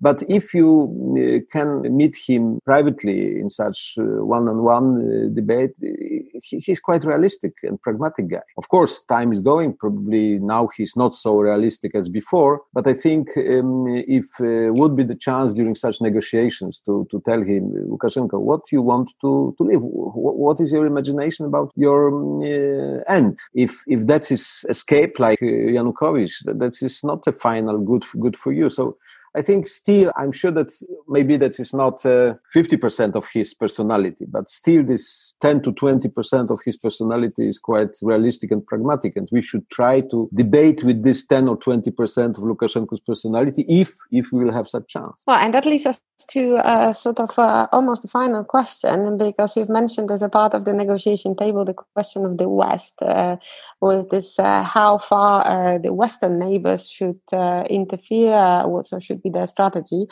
But 0.00 0.22
if 0.28 0.54
you 0.54 0.70
uh, 1.18 1.52
can 1.52 1.96
meet 1.96 2.16
him 2.16 2.60
privately 2.64 3.38
in 3.40 3.50
such 3.50 3.94
uh, 3.98 4.02
one-on-one 4.24 4.88
uh, 4.96 5.34
debate, 5.34 5.72
he, 5.80 6.58
he's 6.58 6.80
quite 6.80 7.04
realistic 7.04 7.54
and 7.62 7.80
pragmatic 7.82 8.28
guy. 8.28 8.42
Of 8.56 8.68
course, 8.68 9.02
time 9.08 9.32
is 9.32 9.40
going. 9.40 9.74
Probably 9.74 10.38
now 10.38 10.68
he's 10.76 10.96
not 10.96 11.14
so 11.14 11.40
realistic 11.40 11.94
as 11.94 12.08
before. 12.08 12.62
But 12.72 12.86
I 12.86 12.94
think 12.94 13.28
um, 13.36 13.86
if 13.88 14.26
uh, 14.40 14.72
would 14.72 14.96
be 14.96 15.04
the 15.04 15.14
chance 15.14 15.52
during 15.52 15.74
such 15.74 16.00
negotiations 16.00 16.80
to, 16.86 17.06
to 17.10 17.20
tell 17.26 17.42
him, 17.42 17.72
Lukashenko, 17.90 18.40
what 18.40 18.62
you 18.72 18.82
want 18.82 19.10
to, 19.20 19.54
to 19.58 19.64
live, 19.64 19.80
what 19.82 20.60
is 20.60 20.72
your 20.72 20.86
imagination 20.86 21.44
about 21.44 21.70
your 21.76 22.08
um, 22.08 22.40
uh, 22.40 23.02
end? 23.12 23.38
If 23.54 23.82
if 23.86 24.06
that 24.06 24.30
is 24.30 24.38
his 24.38 24.64
escape 24.68 25.18
like 25.18 25.42
uh, 25.42 25.46
Yanukovych, 25.46 26.44
that, 26.44 26.58
that 26.58 26.82
is 26.82 27.02
not 27.02 27.26
a 27.26 27.32
final 27.32 27.78
good 27.78 28.04
good 28.20 28.36
for 28.36 28.52
you. 28.52 28.70
So 28.70 28.96
I 29.38 29.42
think 29.42 29.68
still, 29.68 30.10
I'm 30.16 30.32
sure 30.32 30.50
that 30.50 30.72
maybe 31.06 31.36
that 31.36 31.60
is 31.60 31.72
not 31.72 32.04
uh, 32.04 32.34
50% 32.52 33.14
of 33.14 33.28
his 33.32 33.54
personality, 33.54 34.24
but 34.26 34.50
still 34.50 34.82
this 34.82 35.32
10 35.40 35.62
to 35.62 35.72
20% 35.72 36.50
of 36.50 36.58
his 36.64 36.76
personality 36.76 37.46
is 37.48 37.60
quite 37.60 37.90
realistic 38.02 38.50
and 38.50 38.66
pragmatic. 38.66 39.14
And 39.14 39.28
we 39.30 39.40
should 39.40 39.68
try 39.70 40.00
to 40.10 40.28
debate 40.34 40.82
with 40.82 41.04
this 41.04 41.24
10 41.24 41.46
or 41.46 41.56
20% 41.56 42.36
of 42.36 42.42
Lukashenko's 42.42 42.98
personality 42.98 43.64
if, 43.68 43.94
if 44.10 44.32
we 44.32 44.44
will 44.44 44.52
have 44.52 44.66
such 44.66 44.88
chance. 44.88 45.22
Well, 45.24 45.38
and 45.38 45.54
that 45.54 45.66
leads 45.66 45.86
us 45.86 46.00
to 46.30 46.56
uh, 46.56 46.92
sort 46.92 47.20
of 47.20 47.38
uh, 47.38 47.68
almost 47.70 48.04
a 48.04 48.08
final 48.08 48.42
question, 48.42 49.16
because 49.16 49.56
you've 49.56 49.68
mentioned 49.68 50.10
as 50.10 50.22
a 50.22 50.28
part 50.28 50.52
of 50.52 50.64
the 50.64 50.72
negotiation 50.72 51.36
table 51.36 51.64
the 51.64 51.74
question 51.74 52.24
of 52.24 52.38
the 52.38 52.48
West, 52.48 53.00
uh, 53.02 53.36
with 53.80 54.10
this 54.10 54.38
uh, 54.40 54.64
how 54.64 54.98
far 54.98 55.46
uh, 55.46 55.78
the 55.78 55.92
Western 55.92 56.40
neighbors 56.40 56.90
should 56.90 57.20
uh, 57.32 57.62
interfere, 57.70 58.66
what 58.66 58.86
should 59.00 59.22
be 59.22 59.27
their 59.28 59.46
strategy. 59.46 60.06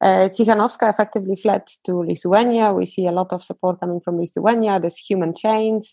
Uh, 0.00 0.28
effectively 0.32 1.36
fled 1.36 1.62
to 1.84 2.02
Lithuania. 2.02 2.72
We 2.72 2.86
see 2.86 3.06
a 3.06 3.12
lot 3.12 3.32
of 3.32 3.42
support 3.42 3.80
coming 3.80 4.00
from 4.00 4.18
Lithuania. 4.18 4.80
There's 4.80 4.98
human 4.98 5.34
chains, 5.34 5.90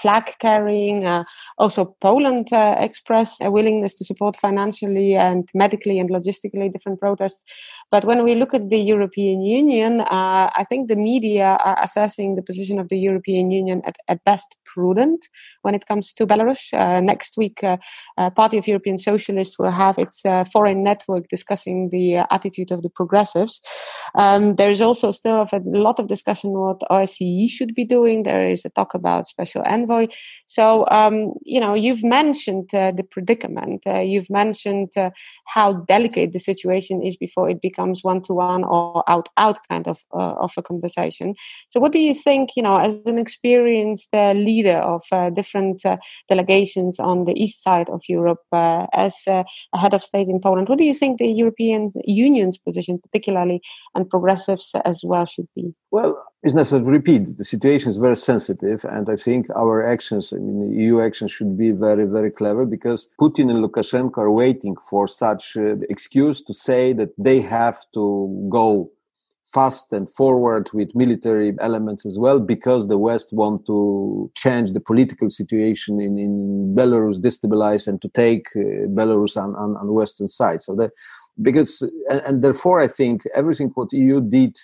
flag 0.00 0.34
carrying. 0.38 1.24
also, 1.58 1.96
Poland 2.00 2.48
expressed 2.52 3.42
a 3.42 3.50
willingness 3.50 3.94
to 3.94 4.04
support 4.04 4.36
financially 4.36 5.14
and 5.14 5.48
medically 5.54 5.98
and 5.98 6.10
logistically 6.10 6.70
different 6.72 7.00
protests. 7.00 7.44
But 7.90 8.04
when 8.04 8.24
we 8.24 8.34
look 8.34 8.54
at 8.54 8.68
the 8.68 8.78
European 8.78 9.42
Union, 9.42 10.00
uh, 10.00 10.50
I 10.56 10.64
think 10.68 10.88
the 10.88 10.96
media 10.96 11.58
are 11.64 11.78
assessing 11.82 12.34
the 12.34 12.42
position 12.42 12.78
of 12.78 12.88
the 12.88 12.98
European 12.98 13.50
Union 13.50 13.82
at, 13.84 13.96
at 14.08 14.24
best 14.24 14.56
prudent 14.64 15.28
when 15.62 15.74
it 15.74 15.86
comes 15.86 16.12
to 16.14 16.26
Belarus. 16.26 16.72
Uh, 16.72 17.00
next 17.00 17.36
week, 17.36 17.62
uh, 17.62 17.76
uh 18.16 18.30
Party 18.30 18.58
of 18.58 18.66
European 18.66 18.98
Socialists 18.98 19.58
will 19.58 19.70
have 19.70 19.98
its 19.98 20.24
uh, 20.24 20.44
foreign 20.44 20.82
network 20.82 21.28
discussing 21.28 21.77
the 21.90 22.18
uh, 22.18 22.26
attitude 22.30 22.70
of 22.70 22.82
the 22.82 22.90
progressives. 22.90 23.60
Um, 24.14 24.56
there 24.56 24.70
is 24.70 24.80
also 24.80 25.10
still 25.12 25.46
a 25.52 25.60
lot 25.64 25.98
of 25.98 26.08
discussion 26.08 26.50
what 26.50 26.80
OSCE 26.90 27.48
should 27.48 27.74
be 27.74 27.84
doing. 27.84 28.22
There 28.22 28.48
is 28.48 28.64
a 28.64 28.70
talk 28.70 28.94
about 28.94 29.26
special 29.26 29.62
envoy. 29.64 30.08
So, 30.46 30.86
um, 30.90 31.34
you 31.44 31.60
know, 31.60 31.74
you've 31.74 32.04
mentioned 32.04 32.68
the 32.72 33.04
predicament. 33.14 33.82
you've 33.86 34.30
mentioned 34.30 34.92
how 35.44 35.72
delicate 35.72 36.32
the 36.32 36.40
situation 36.40 37.02
is 37.02 37.16
before 37.16 37.48
it 37.48 37.60
becomes 37.60 38.04
one 38.04 38.22
to 38.22 38.32
one 38.34 38.64
or 38.64 39.02
out 39.08 39.28
out 39.36 39.58
kind 39.68 39.86
of 39.86 40.04
uh, 40.12 40.34
of 40.44 40.52
a 40.56 40.62
conversation. 40.62 41.34
So, 41.68 41.80
what 41.80 41.92
do 41.92 41.98
you 41.98 42.14
think? 42.14 42.50
You 42.56 42.62
know, 42.62 42.76
as 42.76 42.94
an 43.06 43.18
experienced 43.18 44.12
uh, 44.14 44.32
leader 44.32 44.78
of 44.94 45.02
uh, 45.12 45.30
different 45.30 45.84
uh, 45.84 45.96
delegations 46.28 46.98
on 47.00 47.24
the 47.24 47.36
east 47.44 47.62
side 47.62 47.88
of 47.88 48.02
Europe, 48.08 48.44
uh, 48.52 48.86
as 48.92 49.14
uh, 49.26 49.44
a 49.74 49.78
head 49.78 49.94
of 49.94 50.02
state 50.02 50.28
in 50.28 50.40
Poland, 50.40 50.68
what 50.68 50.78
do 50.78 50.84
you 50.84 50.94
think 50.94 51.18
the 51.18 51.26
European 51.26 51.67
Union's 52.04 52.58
position, 52.58 52.98
particularly 52.98 53.60
and 53.94 54.08
progressives 54.08 54.74
as 54.84 55.02
well, 55.04 55.24
should 55.24 55.48
be? 55.54 55.74
Well, 55.90 56.22
it's 56.42 56.54
necessary 56.54 56.84
to 56.84 56.90
repeat 56.90 57.36
the 57.36 57.44
situation 57.44 57.90
is 57.90 57.96
very 57.96 58.16
sensitive 58.16 58.84
and 58.84 59.08
i 59.10 59.16
think 59.16 59.46
our 59.56 59.84
actions 59.84 60.32
i 60.32 60.36
mean 60.36 60.72
eu 60.72 61.00
actions 61.00 61.32
should 61.32 61.58
be 61.58 61.72
very 61.72 62.04
very 62.04 62.30
clever 62.30 62.64
because 62.64 63.08
putin 63.20 63.50
and 63.50 63.58
lukashenko 63.58 64.18
are 64.18 64.30
waiting 64.30 64.76
for 64.88 65.08
such 65.08 65.56
uh, 65.56 65.74
excuse 65.90 66.40
to 66.42 66.54
say 66.54 66.92
that 66.92 67.10
they 67.18 67.40
have 67.40 67.78
to 67.92 68.48
go 68.48 68.90
fast 69.52 69.92
and 69.92 70.10
forward 70.10 70.68
with 70.74 70.94
military 70.94 71.54
elements 71.60 72.04
as 72.04 72.18
well 72.18 72.38
because 72.38 72.86
the 72.86 72.98
west 72.98 73.32
want 73.32 73.64
to 73.66 74.30
change 74.34 74.72
the 74.72 74.80
political 74.80 75.30
situation 75.30 76.00
in, 76.00 76.18
in 76.18 76.74
belarus 76.76 77.18
destabilize 77.18 77.88
and 77.88 78.00
to 78.02 78.08
take 78.10 78.46
uh, 78.54 78.86
belarus 78.98 79.36
on, 79.36 79.56
on, 79.56 79.76
on 79.76 79.92
western 79.94 80.28
side 80.28 80.60
so 80.60 80.74
that 80.74 80.90
because 81.42 81.82
and, 82.10 82.20
and 82.26 82.44
therefore 82.44 82.80
i 82.80 82.88
think 82.88 83.22
everything 83.34 83.68
what 83.74 83.92
eu 83.92 84.20
did 84.20 84.56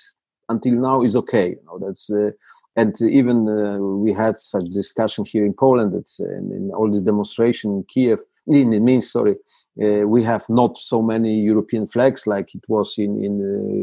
until 0.49 0.75
now 0.75 1.03
is 1.03 1.17
okay. 1.17 1.51
You 1.51 1.63
know, 1.67 1.79
that's 1.79 2.11
uh, 2.11 2.31
and 2.77 2.95
even 3.03 3.49
uh, 3.49 3.79
we 3.79 4.13
had 4.13 4.39
such 4.39 4.65
discussion 4.67 5.25
here 5.25 5.45
in 5.45 5.55
Poland 5.55 5.93
that 5.93 6.11
uh, 6.21 6.37
in, 6.39 6.53
in, 6.53 6.71
all 6.75 6.91
this 6.91 7.03
demonstration 7.03 7.71
in 7.71 7.85
Kiev, 7.85 8.19
in, 8.49 8.73
in 8.73 8.85
Minsk, 8.85 9.13
sorry, 9.13 9.37
uh, 9.83 10.07
we 10.09 10.23
have 10.25 10.45
not 10.49 10.77
so 10.77 11.01
many 11.01 11.41
European 11.41 11.87
flags 11.87 12.27
like 12.27 12.55
it 12.55 12.65
was 12.69 12.95
in 12.99 13.23
in 13.25 13.35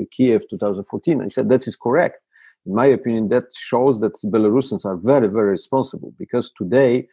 uh, 0.04 0.06
Kiev 0.12 0.48
2014. 0.50 1.22
I 1.22 1.28
said 1.28 1.50
that 1.50 1.68
is 1.68 1.76
correct. 1.76 2.18
In 2.66 2.76
my 2.76 2.86
opinion, 2.86 3.30
that 3.30 3.46
shows 3.54 4.00
that 4.02 4.14
Belarusians 4.26 4.86
are 4.86 4.98
very 4.98 5.28
very 5.28 5.52
responsible 5.52 6.14
because 6.18 6.52
today. 6.52 7.08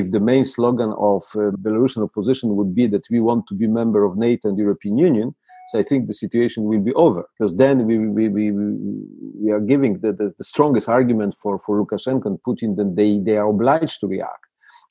If 0.00 0.12
the 0.12 0.20
main 0.20 0.44
slogan 0.44 0.92
of 0.98 1.24
uh, 1.34 1.50
Belarusian 1.64 2.04
opposition 2.04 2.54
would 2.54 2.76
be 2.76 2.86
that 2.86 3.06
we 3.10 3.18
want 3.18 3.48
to 3.48 3.54
be 3.54 3.66
member 3.66 4.04
of 4.04 4.16
NATO 4.16 4.48
and 4.48 4.56
European 4.56 4.96
Union, 4.96 5.34
so 5.70 5.78
I 5.78 5.84
think 5.84 6.08
the 6.08 6.14
situation 6.14 6.64
will 6.64 6.80
be 6.80 6.92
over 6.94 7.28
because 7.38 7.54
then 7.56 7.86
we, 7.86 7.96
we, 7.98 8.28
we, 8.28 8.50
we 8.50 9.52
are 9.52 9.60
giving 9.60 10.00
the, 10.00 10.12
the, 10.12 10.34
the, 10.36 10.42
strongest 10.42 10.88
argument 10.88 11.36
for, 11.40 11.60
for 11.60 11.80
Lukashenko 11.80 12.26
and 12.26 12.38
Putin 12.42 12.74
that 12.76 12.96
they, 12.96 13.18
they 13.18 13.36
are 13.36 13.48
obliged 13.48 14.00
to 14.00 14.08
react. 14.08 14.46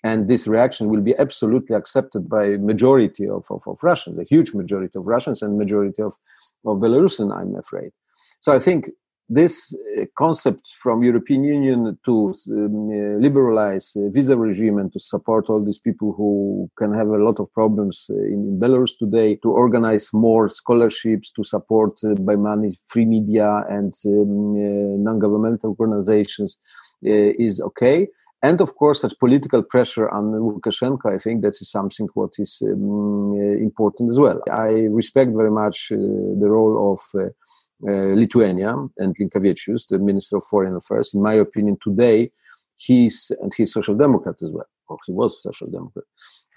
And 0.06 0.30
this 0.30 0.48
reaction 0.48 0.88
will 0.88 1.02
be 1.02 1.17
absolutely 1.17 1.76
accepted 1.76 2.30
by 2.30 2.56
majority 2.56 3.28
of, 3.28 3.45
of, 3.50 3.63
of 3.67 3.80
Russians, 3.84 4.17
a 4.19 4.24
huge 4.24 4.54
majority 4.54 4.98
of 4.98 5.06
Russians 5.06 5.41
and 5.41 5.58
majority 5.58 6.02
of, 6.02 6.13
of 6.65 6.78
Belarusian, 6.78 7.38
I'm 7.38 7.56
afraid. 7.56 7.91
So 8.39 8.54
I 8.54 8.60
think 8.60 8.89
this 9.29 9.75
uh, 9.99 10.05
concept 10.17 10.67
from 10.81 11.03
European 11.03 11.43
Union 11.43 11.97
to 12.03 12.33
um, 12.49 12.89
uh, 12.89 13.17
liberalize 13.19 13.93
uh, 13.95 14.09
visa 14.09 14.35
regime 14.35 14.79
and 14.79 14.91
to 14.91 14.99
support 14.99 15.49
all 15.49 15.63
these 15.63 15.77
people 15.77 16.13
who 16.13 16.69
can 16.77 16.91
have 16.91 17.09
a 17.09 17.17
lot 17.17 17.39
of 17.39 17.53
problems 17.53 18.07
uh, 18.09 18.15
in, 18.15 18.39
in, 18.49 18.59
Belarus 18.59 18.97
today, 18.97 19.35
to 19.35 19.51
organize 19.51 20.09
more 20.13 20.49
scholarships, 20.49 21.31
to 21.31 21.43
support 21.43 21.99
uh, 22.03 22.15
by 22.15 22.35
money 22.35 22.75
free 22.87 23.05
media 23.05 23.63
and 23.69 23.93
um, 24.07 24.55
uh, 24.55 24.97
non-governmental 24.97 25.75
organizations 25.79 26.57
is 27.01 27.61
okay. 27.61 28.07
And 28.41 28.59
of 28.61 28.75
course, 28.75 29.01
such 29.01 29.17
political 29.19 29.63
pressure 29.63 30.09
on 30.09 30.31
Lukashenko, 30.31 31.13
I 31.13 31.17
think 31.17 31.43
that 31.43 31.55
is 31.61 31.69
something 31.69 32.07
what 32.13 32.33
is 32.39 32.61
um, 32.65 33.37
important 33.61 34.09
as 34.09 34.19
well. 34.19 34.41
I 34.51 34.87
respect 34.91 35.31
very 35.31 35.51
much 35.51 35.89
the 35.89 36.47
role 36.49 36.93
of 36.93 37.21
uh, 37.21 37.29
Lithuania 37.81 38.75
and 38.97 39.15
Linkevičius, 39.17 39.87
the 39.87 39.99
Minister 39.99 40.37
of 40.37 40.43
Foreign 40.45 40.75
Affairs, 40.75 41.13
in 41.13 41.21
my 41.21 41.33
opinion, 41.33 41.77
today 41.81 42.31
he's 42.75 43.31
and 43.41 43.53
he's 43.53 43.73
social 43.73 43.95
democrat 43.95 44.35
as 44.41 44.51
well. 44.51 44.67
or 44.89 44.97
he 45.05 45.11
was 45.11 45.41
social 45.41 45.67
democrat 45.67 46.05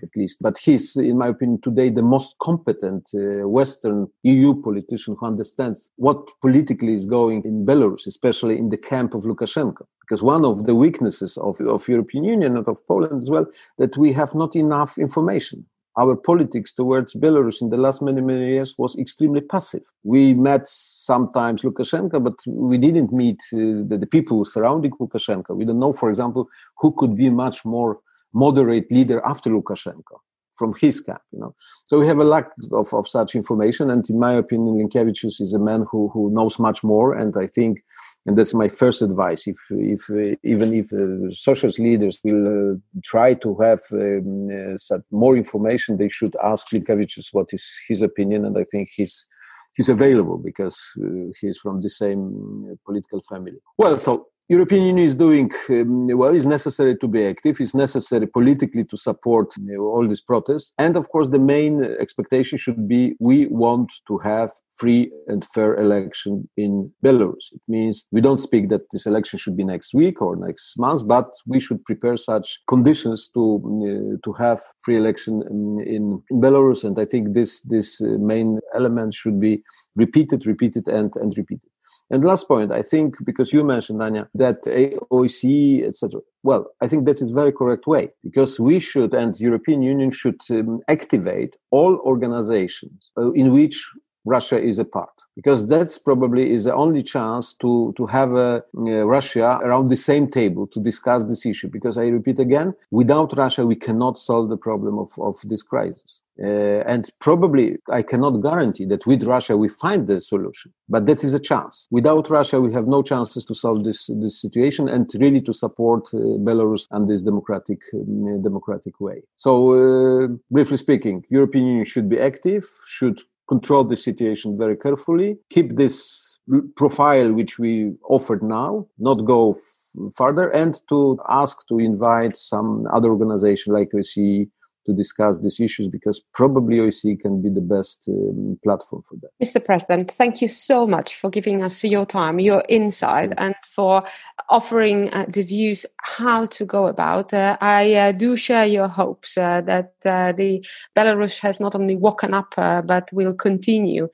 at 0.03 0.09
least. 0.17 0.39
But 0.41 0.59
he's, 0.59 0.97
in 0.97 1.19
my 1.19 1.29
opinion, 1.29 1.61
today 1.61 1.91
the 1.91 2.03
most 2.03 2.37
competent 2.41 3.09
uh, 3.15 3.47
Western 3.49 4.09
EU 4.25 4.61
politician 4.61 5.17
who 5.19 5.27
understands 5.27 5.91
what 5.97 6.29
politically 6.41 6.95
is 6.95 7.07
going 7.07 7.45
in 7.45 7.65
Belarus, 7.65 8.07
especially 8.07 8.59
in 8.59 8.71
the 8.71 8.77
camp 8.77 9.15
of 9.15 9.23
Lukashenko. 9.23 9.85
Because 10.01 10.23
one 10.23 10.45
of 10.45 10.67
the 10.67 10.75
weaknesses 10.75 11.37
of, 11.37 11.61
of 11.61 11.89
European 11.89 12.25
Union 12.25 12.57
and 12.57 12.67
of 12.67 12.85
Poland 12.89 13.19
as 13.19 13.31
well, 13.31 13.47
that 13.79 13.97
we 13.97 14.13
have 14.13 14.35
not 14.35 14.57
enough 14.57 14.99
information 14.99 15.65
our 15.99 16.17
politics 16.17 16.73
towards 16.73 17.15
Belarus 17.15 17.61
in 17.61 17.69
the 17.69 17.77
last 17.77 18.01
many, 18.01 18.21
many 18.21 18.49
years 18.49 18.75
was 18.79 18.97
extremely 18.99 19.41
passive. 19.41 19.83
We 20.05 20.35
met 20.35 20.69
sometimes 20.69 21.63
Lukashenko, 21.63 22.23
but 22.25 22.35
we 22.47 22.79
didn't 22.79 23.13
meet 23.13 23.41
uh, 23.53 23.85
the, 23.89 23.99
the, 24.01 24.07
people 24.07 24.45
surrounding 24.45 24.93
Lukashenko. 24.93 25.55
We 25.55 25.67
don't 25.67 25.79
know, 25.79 25.93
for 25.93 26.09
example, 26.09 26.49
who 26.79 26.93
could 26.93 27.15
be 27.15 27.29
much 27.29 27.65
more 27.65 28.01
moderate 28.33 28.91
leader 28.91 29.21
after 29.27 29.51
Lukashenko 29.51 30.19
from 30.53 30.75
his 30.81 31.01
camp, 31.01 31.21
you 31.33 31.41
know. 31.41 31.55
So 31.87 31.99
we 31.99 32.07
have 32.07 32.19
a 32.19 32.25
lack 32.25 32.51
of, 32.73 32.93
of 32.95 33.09
such 33.09 33.35
information. 33.35 33.91
And 33.91 34.09
in 34.09 34.19
my 34.19 34.33
opinion, 34.33 34.77
Linkevičius 34.77 35.41
is 35.41 35.53
a 35.53 35.59
man 35.59 35.87
who, 35.91 36.09
who 36.09 36.31
knows 36.31 36.59
much 36.59 36.83
more. 36.83 37.15
And 37.15 37.35
I 37.37 37.47
think, 37.47 37.83
and 38.27 38.39
that's 38.39 38.55
my 38.55 38.69
first 38.69 39.03
advice, 39.03 39.49
if, 39.49 39.59
if 39.71 40.09
uh, 40.11 40.37
even 40.45 40.73
if 40.73 40.93
uh, 40.93 41.33
socialist 41.33 41.81
leaders 41.81 42.21
will 42.23 42.75
uh, 42.75 42.77
try 43.03 43.35
to 43.35 43.57
have 43.57 43.81
um, 43.93 44.49
uh, 44.49 44.99
more 45.11 45.37
information, 45.37 45.97
they 45.97 46.09
should 46.09 46.35
ask 46.43 46.69
Linkevičius 46.71 47.29
what 47.33 47.49
is 47.53 47.69
his 47.89 48.01
opinion. 48.01 48.45
And 48.45 48.57
I 48.57 48.65
think 48.71 48.91
he's, 48.95 49.27
he's 49.75 49.89
available 49.89 50.39
because 50.39 50.81
uh, 51.03 51.33
he's 51.41 51.59
from 51.59 51.81
the 51.81 51.91
same 51.91 52.69
uh, 52.71 52.75
political 52.87 53.23
family. 53.23 53.59
Well, 53.77 53.97
so 53.97 54.29
European 54.53 54.83
Union 54.83 55.07
is 55.07 55.17
doing 55.17 55.51
um, 55.71 56.09
well. 56.21 56.35
It's 56.35 56.45
necessary 56.45 56.95
to 56.99 57.09
be 57.09 57.25
active. 57.25 57.59
It's 57.59 57.75
necessary 57.75 58.27
politically 58.27 58.85
to 58.85 58.97
support 58.99 59.49
you 59.57 59.79
know, 59.79 59.85
all 59.85 60.07
these 60.07 60.21
protests. 60.21 60.73
And 60.77 60.95
of 60.95 61.09
course, 61.09 61.29
the 61.29 61.39
main 61.39 61.83
expectation 62.05 62.59
should 62.59 62.87
be 62.87 63.15
we 63.19 63.47
want 63.47 63.91
to 64.09 64.19
have 64.19 64.51
free 64.81 65.11
and 65.27 65.43
fair 65.55 65.77
election 65.77 66.49
in 66.59 66.93
Belarus. 67.03 67.47
It 67.53 67.63
means 67.67 68.05
we 68.11 68.21
don't 68.21 68.45
speak 68.49 68.69
that 68.69 68.83
this 68.93 69.07
election 69.07 69.39
should 69.39 69.57
be 69.57 69.65
next 69.65 69.95
week 69.95 70.21
or 70.21 70.37
next 70.37 70.79
month, 70.79 71.07
but 71.07 71.31
we 71.47 71.59
should 71.59 71.83
prepare 71.87 72.19
such 72.19 72.61
conditions 72.69 73.31
to 73.35 73.43
uh, 73.57 74.17
to 74.25 74.33
have 74.45 74.61
free 74.85 74.99
election 74.99 75.35
in, 75.51 75.61
in, 75.97 76.23
in, 76.31 76.41
Belarus. 76.43 76.85
And 76.85 76.99
I 76.99 77.07
think 77.07 77.33
this 77.33 77.63
this 77.63 77.89
uh, 78.03 78.19
main 78.33 78.61
element 78.75 79.15
should 79.15 79.39
be 79.41 79.63
repeated, 79.97 80.47
repeated, 80.47 80.89
and 80.89 81.11
and 81.17 81.31
repeated. 81.41 81.72
And 82.13 82.23
last 82.25 82.47
point, 82.47 82.71
I 82.71 82.83
think, 82.83 83.17
because 83.25 83.55
you 83.55 83.65
mentioned, 83.65 84.01
Ania, 84.01 84.29
that 84.35 84.63
OSCE, 85.11 85.83
etc. 85.89 86.21
Well, 86.43 86.67
I 86.83 86.87
think 86.87 87.07
that 87.07 87.23
is 87.23 87.31
very 87.31 87.53
correct 87.53 87.87
way 87.87 88.11
because 88.23 88.61
we 88.61 88.81
should, 88.81 89.15
and 89.15 89.41
European 89.41 89.81
Union 89.81 90.11
should 90.11 90.41
um, 90.51 90.81
activate 90.89 91.57
all 91.71 91.99
organizations 92.05 93.11
uh, 93.17 93.33
in 93.33 93.51
which 93.55 93.91
Russia 94.25 94.61
is 94.61 94.79
a 94.79 94.85
part 94.85 95.11
because 95.35 95.69
that's 95.69 95.99
probably 95.99 96.53
is 96.53 96.65
the 96.65 96.75
only 96.75 97.03
chance 97.03 97.55
to 97.55 97.93
to 97.97 98.07
have 98.07 98.35
a, 98.35 98.63
Russia 98.75 99.59
around 99.63 99.89
the 99.89 99.97
same 99.97 100.29
table 100.29 100.67
to 100.67 100.81
discuss 100.81 101.25
this 101.25 101.45
issue. 101.47 101.69
Because 101.69 101.99
I 101.99 102.07
repeat 102.07 102.39
again, 102.39 102.75
without 102.91 103.37
Russia, 103.37 103.67
we 103.67 103.77
cannot 103.77 104.19
solve 104.19 104.49
the 104.49 104.57
problem 104.57 104.99
of 104.99 105.11
of 105.19 105.37
this 105.45 105.63
crisis. 105.63 106.23
Uh, 106.43 106.83
and 106.87 107.11
probably 107.21 107.77
I 107.91 108.03
cannot 108.03 108.43
guarantee 108.43 108.87
that 108.87 109.07
with 109.07 109.23
Russia 109.23 109.55
we 109.57 109.69
find 109.69 110.07
the 110.07 110.21
solution, 110.21 110.73
but 110.89 111.07
that 111.07 111.23
is 111.25 111.35
a 111.35 111.39
chance. 111.39 111.87
Without 111.91 112.31
Russia, 112.31 112.61
we 112.61 112.73
have 112.73 112.87
no 112.87 113.03
chances 113.03 113.45
to 113.47 113.55
solve 113.55 113.85
this 113.85 114.07
this 114.07 114.41
situation 114.41 114.89
and 114.89 115.11
really 115.19 115.43
to 115.43 115.53
support 115.53 116.09
uh, 116.15 116.19
Belarus 116.47 116.87
and 116.91 117.09
this 117.09 117.23
democratic 117.23 117.81
um, 117.95 118.43
democratic 118.43 119.01
way. 119.01 119.23
So, 119.37 119.53
uh, 119.75 120.29
briefly 120.51 120.79
speaking, 120.79 121.25
European 121.29 121.67
Union 121.67 121.85
should 121.85 122.09
be 122.09 122.19
active, 122.19 122.65
should 122.87 123.21
control 123.49 123.85
the 123.85 123.97
situation 123.97 124.57
very 124.57 124.77
carefully, 124.77 125.37
keep 125.51 125.77
this 125.77 126.39
profile 126.77 127.33
which 127.33 127.59
we 127.59 127.93
offered 128.09 128.43
now, 128.43 128.87
not 128.99 129.25
go 129.25 129.53
f- 129.53 130.13
further, 130.17 130.51
and 130.51 130.81
to 130.89 131.19
ask 131.29 131.67
to 131.69 131.79
invite 131.79 132.37
some 132.37 132.87
other 132.93 133.11
organization 133.11 133.73
like 133.73 133.91
OSCE 133.93 134.49
to 134.85 134.93
discuss 134.93 135.41
these 135.41 135.61
issues 135.61 135.89
because 135.89 136.21
probably 136.35 136.77
OSCE 136.79 137.21
can 137.21 137.41
be 137.43 137.51
the 137.51 137.61
best 137.61 138.09
um, 138.09 138.59
platform 138.63 139.03
for 139.03 139.17
that. 139.23 139.31
Mr. 139.43 139.65
President, 139.65 140.11
thank 140.11 140.43
you 140.43 140.49
so 140.49 140.87
much 140.87 141.15
for 141.15 141.31
giving 141.31 141.63
us 141.63 141.85
your 141.85 142.07
time, 142.07 142.41
your 142.41 142.63
insight, 142.69 143.33
and 143.39 143.55
for 143.65 144.05
offering 144.49 145.13
uh, 145.13 145.27
the 145.29 145.43
views 145.43 145.87
how 146.03 146.47
to 146.47 146.65
go 146.65 146.87
about. 146.87 147.33
Uh, 147.33 147.57
I 147.61 147.95
uh, 147.95 148.13
do 148.13 148.37
share 148.37 148.67
your 148.67 148.89
hopes 148.89 149.39
uh, 149.39 149.61
that 149.63 149.95
uh, 150.05 150.33
the 150.33 150.65
Belarus 150.97 151.39
has 151.41 151.61
not 151.61 151.75
only 151.75 151.97
woken 151.97 152.35
up 152.35 152.55
uh, 152.57 152.83
but 152.83 153.09
will 153.13 153.35
continue 153.35 154.09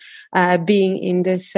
being 0.65 0.99
in 0.99 1.23
this 1.23 1.55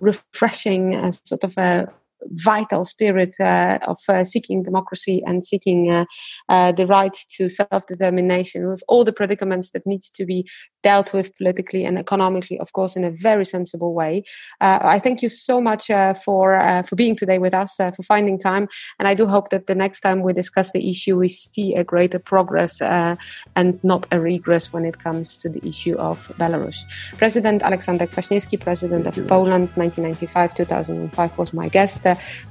refreshing 0.00 1.12
sort 1.12 1.44
of 1.44 1.58
a 1.58 1.86
vital 2.30 2.84
spirit 2.84 3.34
uh, 3.40 3.78
of 3.86 3.98
uh, 4.08 4.24
seeking 4.24 4.62
democracy 4.62 5.22
and 5.26 5.44
seeking 5.44 5.90
uh, 5.90 6.04
uh 6.48 6.72
the 6.72 6.86
right 6.86 7.16
to 7.28 7.48
self-determination 7.48 8.68
with 8.68 8.82
all 8.88 9.04
the 9.04 9.12
predicaments 9.12 9.70
that 9.70 9.86
needs 9.86 10.10
to 10.10 10.24
be 10.24 10.48
dealt 10.82 11.12
with 11.12 11.36
politically 11.36 11.84
and 11.84 11.98
economically 11.98 12.58
of 12.58 12.72
course 12.72 12.96
in 12.96 13.04
a 13.04 13.10
very 13.10 13.44
sensible 13.44 13.94
way. 13.94 14.22
Uh, 14.60 14.78
i 14.82 14.98
thank 14.98 15.22
you 15.22 15.28
so 15.28 15.60
much 15.60 15.90
uh, 15.90 16.14
for 16.14 16.82
for 16.86 16.96
being 16.96 17.16
today 17.16 17.38
with 17.38 17.54
us 17.54 17.76
for 17.76 18.02
finding 18.02 18.38
time. 18.38 18.68
And 18.98 19.08
i 19.08 19.14
do 19.14 19.26
hope 19.26 19.50
that 19.50 19.66
the 19.66 19.74
next 19.74 20.00
time 20.00 20.22
we 20.22 20.32
discuss 20.32 20.72
the 20.72 20.90
issue 20.90 21.16
we 21.18 21.28
see 21.28 21.74
a 21.74 21.84
greater 21.84 22.18
progress 22.18 22.80
and 22.80 23.78
not 23.82 24.06
a 24.10 24.20
regress 24.20 24.72
when 24.72 24.84
it 24.84 24.98
comes 24.98 25.38
to 25.38 25.48
the 25.48 25.66
issue 25.66 25.96
of 25.98 26.28
belarus. 26.38 26.84
President 27.18 27.62
aleksander 27.62 28.08
kwaśniewski 28.08 28.58
president 28.58 29.06
of 29.06 29.26
poland 29.26 29.68
1995-2005 29.76 31.38
was 31.38 31.52
my 31.52 31.68
guest 31.68 32.04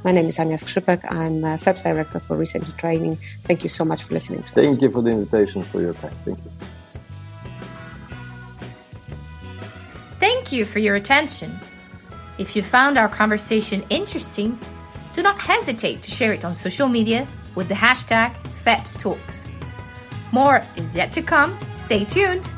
my 0.03 0.11
name 0.11 0.27
is 0.27 0.37
Ania 0.37 0.59
Skrzypek. 0.59 1.11
I'm 1.11 1.43
uh, 1.43 1.57
FEPS 1.57 1.83
Director 1.83 2.19
for 2.19 2.37
Research 2.37 2.63
and 2.63 2.77
Training. 2.77 3.17
Thank 3.45 3.63
you 3.63 3.69
so 3.69 3.83
much 3.83 4.03
for 4.03 4.13
listening 4.13 4.43
to 4.43 4.53
Thank 4.53 4.57
us. 4.57 4.71
Thank 4.71 4.81
you 4.81 4.91
for 4.91 5.01
the 5.01 5.09
invitation, 5.09 5.61
for 5.61 5.81
your 5.81 5.93
time. 5.93 6.15
Thank 6.25 6.39
you. 6.43 6.51
Thank 10.19 10.51
you 10.51 10.65
for 10.65 10.79
your 10.79 10.95
attention. 10.95 11.59
If 12.37 12.55
you 12.55 12.63
found 12.63 12.97
our 12.97 13.09
conversation 13.09 13.83
interesting, 13.89 14.59
do 15.13 15.21
not 15.21 15.39
hesitate 15.39 16.01
to 16.03 16.11
share 16.11 16.33
it 16.33 16.45
on 16.45 16.53
social 16.53 16.87
media 16.87 17.27
with 17.55 17.67
the 17.67 17.73
hashtag 17.73 18.35
FEPS 18.63 18.97
Talks. 18.99 19.45
More 20.31 20.65
is 20.75 20.95
yet 20.95 21.11
to 21.13 21.21
come. 21.21 21.57
Stay 21.73 22.05
tuned. 22.05 22.49